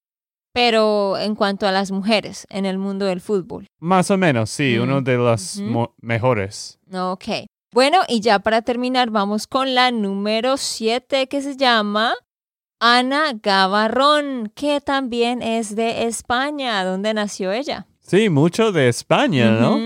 pero 0.52 1.16
en 1.18 1.34
cuanto 1.34 1.66
a 1.66 1.72
las 1.72 1.90
mujeres 1.90 2.46
en 2.50 2.66
el 2.66 2.78
mundo 2.78 3.06
del 3.06 3.20
fútbol. 3.20 3.66
Más 3.78 4.10
o 4.10 4.16
menos, 4.16 4.50
sí, 4.50 4.76
Mm, 4.78 4.82
uno 4.82 5.00
de 5.02 5.16
los 5.16 5.58
mo- 5.60 5.94
mejores. 6.00 6.78
Ok. 6.92 7.24
Bueno, 7.72 7.98
y 8.08 8.20
ya 8.20 8.40
para 8.40 8.62
terminar, 8.62 9.10
vamos 9.10 9.46
con 9.46 9.74
la 9.74 9.90
número 9.92 10.56
7 10.56 11.28
que 11.28 11.40
se 11.40 11.56
llama 11.56 12.14
Ana 12.80 13.32
Gavarrón, 13.40 14.50
que 14.56 14.80
también 14.80 15.40
es 15.42 15.76
de 15.76 16.04
España, 16.06 16.82
donde 16.84 17.14
nació 17.14 17.52
ella. 17.52 17.86
Sí, 18.00 18.28
mucho 18.28 18.72
de 18.72 18.88
España, 18.88 19.52
¿no? 19.52 19.78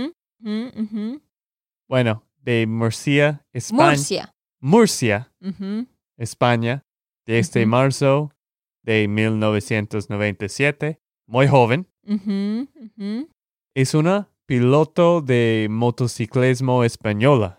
Bueno, 1.88 2.24
de 2.42 2.66
Murcia, 2.66 3.44
España. 3.53 3.90
Murcia. 3.90 4.35
Murcia. 4.61 5.33
España, 6.16 6.85
desde 7.27 7.62
Ujú. 7.62 7.68
marzo 7.68 8.31
de 8.85 9.09
1997. 9.09 11.01
Muy 11.27 11.49
joven. 11.49 11.88
Ujú, 12.07 12.68
ujú. 12.77 13.29
Es 13.75 13.94
una 13.94 14.29
piloto 14.47 15.20
de 15.20 15.68
motociclismo 15.70 16.85
española. 16.85 17.59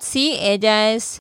Sí, 0.00 0.36
ella 0.40 0.92
es, 0.92 1.18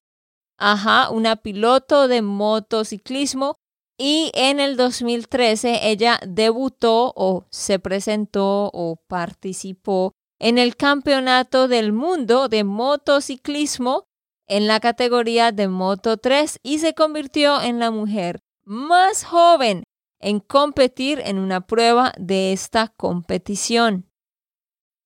ajá, 0.58 1.10
una 1.10 1.38
piloto 1.38 2.08
de 2.08 2.22
motociclismo 2.22 3.56
y 3.98 4.32
en 4.34 4.60
el 4.60 4.76
2013 4.76 5.90
ella 5.90 6.20
debutó 6.28 7.14
o 7.16 7.46
se 7.52 7.80
presentó 7.80 8.70
o 8.74 8.98
participó 9.08 10.12
en 10.40 10.58
el 10.58 10.76
Campeonato 10.76 11.68
del 11.68 11.94
Mundo 11.94 12.50
de 12.50 12.66
Motociclismo 12.66 14.04
en 14.48 14.68
la 14.68 14.80
categoría 14.80 15.52
de 15.52 15.68
Moto 15.70 16.18
3 16.18 16.60
y 16.62 16.80
se 16.80 16.94
convirtió 16.94 17.62
en 17.62 17.80
la 17.80 17.90
mujer 17.92 18.40
más 18.66 19.24
joven 19.24 19.84
en 20.20 20.40
competir 20.40 21.22
en 21.24 21.38
una 21.38 21.62
prueba 21.62 22.14
de 22.18 22.52
esta 22.52 22.90
competición. 22.90 24.10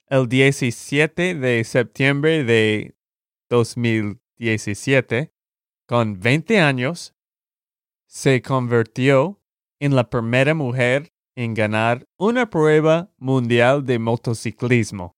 El 0.07 0.27
17 0.27 1.35
de 1.35 1.63
septiembre 1.63 2.43
de 2.43 2.95
2017, 3.49 5.31
con 5.85 6.19
20 6.19 6.59
años, 6.59 7.13
se 8.07 8.41
convirtió 8.41 9.39
en 9.79 9.95
la 9.95 10.09
primera 10.09 10.53
mujer 10.53 11.13
en 11.35 11.53
ganar 11.53 12.07
una 12.17 12.49
prueba 12.49 13.11
mundial 13.17 13.85
de 13.85 13.99
motociclismo. 13.99 15.15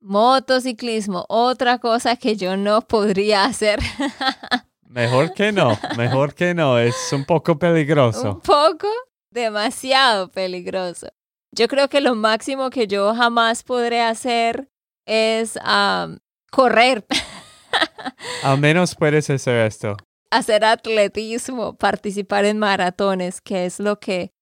Motociclismo, 0.00 1.26
otra 1.28 1.78
cosa 1.78 2.16
que 2.16 2.36
yo 2.36 2.56
no 2.56 2.80
podría 2.82 3.44
hacer. 3.44 3.80
Mejor 4.90 5.32
que 5.34 5.52
no, 5.52 5.78
mejor 5.96 6.34
que 6.34 6.52
no, 6.52 6.78
es 6.78 6.96
un 7.12 7.24
poco 7.24 7.52
Un 7.52 7.58
peligroso. 7.60 8.40
poco, 8.40 8.88
demasiado 9.30 10.28
peligroso. 10.30 11.06
Yo 11.52 11.68
creo 11.68 11.88
que 11.88 12.00
lo 12.00 12.14
máximo 12.16 12.70
que 12.70 12.86
yo 12.88 13.14
jamás 13.14 13.62
podré 13.62 14.00
hacer 14.02 14.68
es 15.06 15.56
am, 15.62 16.18
correr, 16.50 17.06
Al 18.42 18.58
menos 18.58 18.94
puedes 18.96 19.30
hacer 19.30 19.66
esto. 19.66 19.96
hacer 20.32 20.64
atletismo, 20.64 21.76
participar 21.76 22.44
en 22.44 22.58
maratones, 22.58 23.40
que 23.40 23.66
es 23.66 23.78
lo 23.80 23.98
que, 24.00 24.32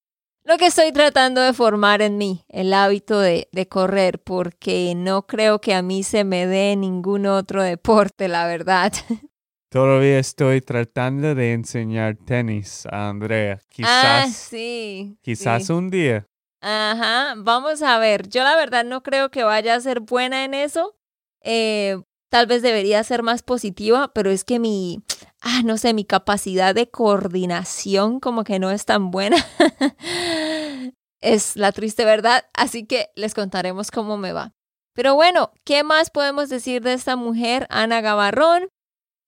lo 0.44 0.56
que 0.56 0.66
estoy 0.66 0.92
tratando 0.92 1.40
de 1.42 1.52
formar 1.52 2.00
en 2.02 2.16
mí, 2.16 2.44
el 2.48 2.72
hábito 2.72 3.20
de, 3.20 3.48
de 3.52 3.68
correr, 3.68 4.18
porque 4.22 4.94
no 4.96 5.26
creo 5.26 5.60
que 5.60 5.74
a 5.74 5.82
mí 5.82 6.02
se 6.02 6.24
me 6.24 6.46
dé 6.46 6.74
ningún 6.76 7.26
otro 7.26 7.62
deporte, 7.62 8.28
la 8.28 8.46
verdad. 8.46 8.92
Todavía 9.70 10.18
estoy 10.18 10.62
tratando 10.62 11.34
de 11.34 11.52
enseñar 11.52 12.16
tenis 12.16 12.86
a 12.90 13.10
Andrea. 13.10 13.58
ah, 13.82 14.24
Quizás, 14.24 14.34
sí. 14.34 15.18
quizás 15.20 15.66
sí. 15.66 15.72
un 15.72 15.90
día. 15.90 16.26
Ajá, 16.62 17.34
vamos 17.36 17.82
a 17.82 17.98
ver. 17.98 18.28
Yo 18.30 18.42
la 18.44 18.56
verdad 18.56 18.84
no 18.84 19.02
creo 19.02 19.30
que 19.30 19.44
vaya 19.44 19.74
a 19.74 19.80
ser 19.80 20.00
buena 20.00 20.44
en 20.44 20.54
eso. 20.54 20.96
Eh, 21.42 22.00
tal 22.30 22.46
vez 22.46 22.62
debería 22.62 23.04
ser 23.04 23.22
más 23.22 23.42
positiva, 23.42 24.10
pero 24.14 24.30
es 24.30 24.44
que 24.44 24.58
mi, 24.58 25.02
ah, 25.42 25.60
no 25.62 25.76
sé, 25.76 25.92
mi 25.92 26.06
capacidad 26.06 26.74
de 26.74 26.88
coordinación 26.90 28.20
como 28.20 28.44
que 28.44 28.58
no 28.58 28.70
es 28.70 28.86
tan 28.86 29.10
buena. 29.10 29.36
es 31.20 31.56
la 31.56 31.72
triste 31.72 32.06
verdad, 32.06 32.46
así 32.54 32.86
que 32.86 33.10
les 33.16 33.34
contaremos 33.34 33.90
cómo 33.90 34.16
me 34.16 34.32
va. 34.32 34.54
Pero 34.94 35.14
bueno, 35.14 35.52
¿qué 35.64 35.84
más 35.84 36.08
podemos 36.08 36.48
decir 36.48 36.82
de 36.82 36.94
esta 36.94 37.16
mujer, 37.16 37.66
Ana 37.68 38.00
Gavarrón? 38.00 38.70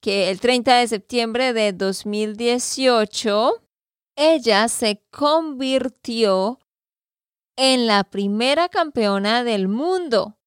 Que 0.00 0.30
el 0.30 0.40
30 0.40 0.76
de 0.78 0.88
septiembre 0.88 1.52
de 1.52 1.72
2018, 1.72 3.62
ella 4.16 4.68
se 4.68 5.02
convirtió 5.10 6.58
en 7.56 7.86
la 7.86 8.04
primera 8.04 8.70
campeona 8.70 9.44
del 9.44 9.68
mundo 9.68 10.38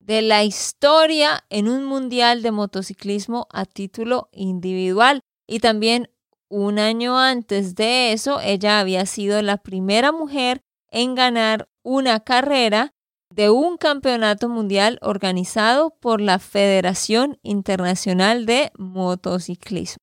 de 0.00 0.22
la 0.22 0.42
historia 0.42 1.44
en 1.50 1.68
un 1.68 1.84
mundial 1.84 2.42
de 2.42 2.50
motociclismo 2.50 3.46
a 3.52 3.64
título 3.64 4.28
individual. 4.32 5.20
Y 5.46 5.60
también 5.60 6.10
un 6.48 6.80
año 6.80 7.16
antes 7.18 7.76
de 7.76 8.12
eso, 8.12 8.40
ella 8.40 8.80
había 8.80 9.06
sido 9.06 9.40
la 9.42 9.58
primera 9.58 10.10
mujer 10.10 10.62
en 10.90 11.14
ganar 11.14 11.68
una 11.84 12.20
carrera 12.20 12.92
de 13.30 13.50
un 13.50 13.76
campeonato 13.76 14.48
mundial 14.48 14.98
organizado 15.02 15.90
por 16.00 16.20
la 16.20 16.38
Federación 16.38 17.38
Internacional 17.42 18.44
de 18.46 18.72
Motociclismo. 18.76 19.98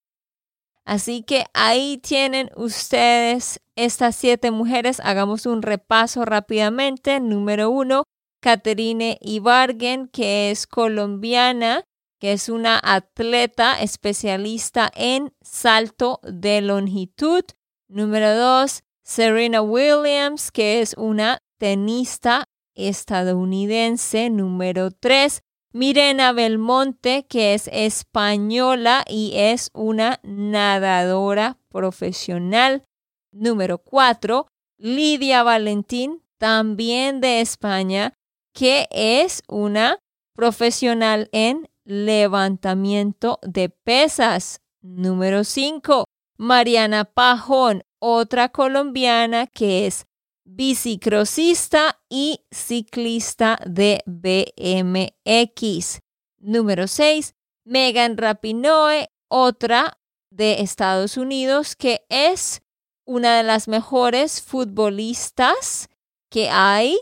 Así 0.85 1.21
que 1.21 1.43
ahí 1.53 1.97
tienen 1.97 2.49
ustedes 2.55 3.59
estas 3.75 4.15
siete 4.15 4.51
mujeres. 4.51 5.01
Hagamos 5.03 5.45
un 5.45 5.61
repaso 5.61 6.23
rápidamente. 6.23 7.19
Número 7.19 7.69
uno, 7.69 8.03
Caterine 8.41 9.17
Ibargen, 9.19 10.07
que 10.07 10.49
es 10.49 10.65
colombiana, 10.65 11.83
que 12.19 12.31
es 12.31 12.47
una 12.47 12.79
atleta 12.81 13.81
especialista 13.81 14.89
en 14.95 15.33
salto 15.41 16.21
de 16.23 16.61
longitud. 16.61 17.43
Número 17.89 18.33
dos, 18.33 18.83
Serena 19.03 19.61
Williams, 19.61 20.51
que 20.51 20.79
es 20.79 20.93
una 20.97 21.39
tenista 21.57 22.45
estadounidense. 22.77 24.29
Número 24.29 24.91
tres, 24.91 25.41
Mirena 25.73 26.31
Belmonte, 26.31 27.25
que 27.27 27.53
es 27.53 27.69
española 27.73 29.03
y 29.07 29.33
es 29.35 29.69
una 29.73 30.19
nadadora 30.23 31.57
profesional. 31.69 32.83
Número 33.31 33.79
cuatro, 33.79 34.47
Lidia 34.77 35.43
Valentín, 35.43 36.23
también 36.37 37.19
de 37.19 37.41
España, 37.41 38.13
que 38.53 38.87
es 38.91 39.43
una 39.47 39.99
profesional 40.33 41.29
en 41.31 41.69
levantamiento 41.83 43.39
de 43.41 43.69
pesas. 43.69 44.61
Número 44.81 45.43
5. 45.43 46.05
Mariana 46.37 47.05
Pajón, 47.05 47.83
otra 47.99 48.49
colombiana 48.49 49.47
que 49.47 49.87
es 49.87 50.06
bicicrosista 50.47 51.99
y 52.09 52.45
ciclista 52.49 53.59
de 53.65 54.01
BMX. 54.05 55.99
Número 56.39 56.87
6. 56.87 57.35
Megan 57.65 58.17
Rapinoe, 58.17 59.09
otra 59.27 59.99
de 60.31 60.61
Estados 60.61 61.17
Unidos 61.17 61.75
que 61.75 62.05
es 62.09 62.61
una 63.05 63.37
de 63.37 63.43
las 63.43 63.67
mejores 63.67 64.41
futbolistas 64.41 65.89
que 66.29 66.49
hay 66.49 66.97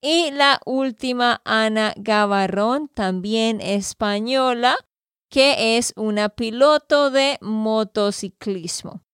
y 0.00 0.30
la 0.30 0.60
última, 0.64 1.40
Ana 1.44 1.92
Gavarrón, 1.96 2.88
también 2.88 3.60
española, 3.60 4.76
que 5.30 5.76
es 5.76 5.92
una 5.96 6.28
piloto 6.28 7.10
de 7.10 7.38
motociclismo. 7.40 9.05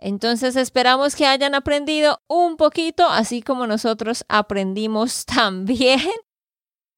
Entonces 0.00 0.56
esperamos 0.56 1.14
que 1.14 1.26
hayan 1.26 1.54
aprendido 1.54 2.22
un 2.26 2.56
poquito, 2.56 3.06
así 3.06 3.42
como 3.42 3.66
nosotros 3.66 4.24
aprendimos 4.28 5.24
también. 5.26 6.00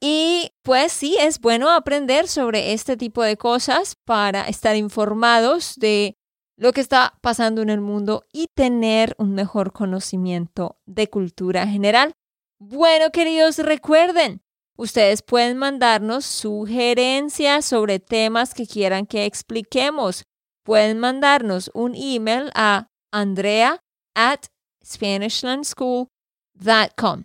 Y 0.00 0.52
pues 0.62 0.92
sí, 0.92 1.16
es 1.20 1.40
bueno 1.40 1.70
aprender 1.70 2.26
sobre 2.26 2.72
este 2.72 2.96
tipo 2.96 3.22
de 3.22 3.36
cosas 3.36 3.96
para 4.04 4.48
estar 4.48 4.74
informados 4.76 5.74
de 5.76 6.16
lo 6.56 6.72
que 6.72 6.80
está 6.80 7.18
pasando 7.22 7.62
en 7.62 7.70
el 7.70 7.80
mundo 7.80 8.24
y 8.32 8.48
tener 8.54 9.14
un 9.18 9.32
mejor 9.34 9.72
conocimiento 9.72 10.78
de 10.86 11.08
cultura 11.08 11.66
general. 11.66 12.14
Bueno, 12.60 13.10
queridos, 13.10 13.58
recuerden, 13.58 14.42
ustedes 14.76 15.22
pueden 15.22 15.56
mandarnos 15.56 16.24
sugerencias 16.24 17.64
sobre 17.64 17.98
temas 17.98 18.54
que 18.54 18.66
quieran 18.66 19.06
que 19.06 19.24
expliquemos. 19.24 20.24
Pueden 20.64 20.98
mandarnos 20.98 21.70
un 21.74 21.94
email 21.96 22.50
a 22.54 22.91
andrea 23.12 23.79
at 24.14 24.46
SpanishLandSchool.com. 24.85 27.25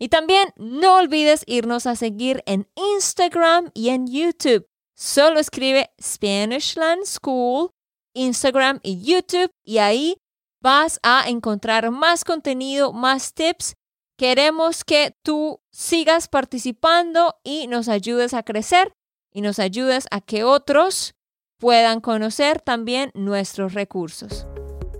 Y 0.00 0.08
también 0.08 0.52
no 0.56 0.96
olvides 0.96 1.42
irnos 1.46 1.86
a 1.86 1.96
seguir 1.96 2.44
en 2.46 2.68
Instagram 2.76 3.70
y 3.74 3.88
en 3.88 4.06
YouTube. 4.06 4.66
Solo 4.94 5.40
escribe 5.40 5.90
Spanishland 6.00 7.04
School, 7.04 7.70
Instagram 8.14 8.78
y 8.82 9.02
YouTube 9.02 9.50
y 9.64 9.78
ahí 9.78 10.18
vas 10.60 11.00
a 11.02 11.28
encontrar 11.28 11.90
más 11.90 12.24
contenido, 12.24 12.92
más 12.92 13.32
tips 13.32 13.74
Queremos 14.18 14.82
que 14.82 15.14
tú 15.22 15.60
sigas 15.70 16.26
participando 16.26 17.36
y 17.44 17.68
nos 17.68 17.88
ayudes 17.88 18.34
a 18.34 18.42
crecer 18.42 18.92
y 19.32 19.42
nos 19.42 19.60
ayudes 19.60 20.08
a 20.10 20.20
que 20.20 20.42
otros 20.42 21.14
puedan 21.60 22.00
conocer 22.00 22.60
también 22.60 23.12
nuestros 23.14 23.74
recursos. 23.74 24.48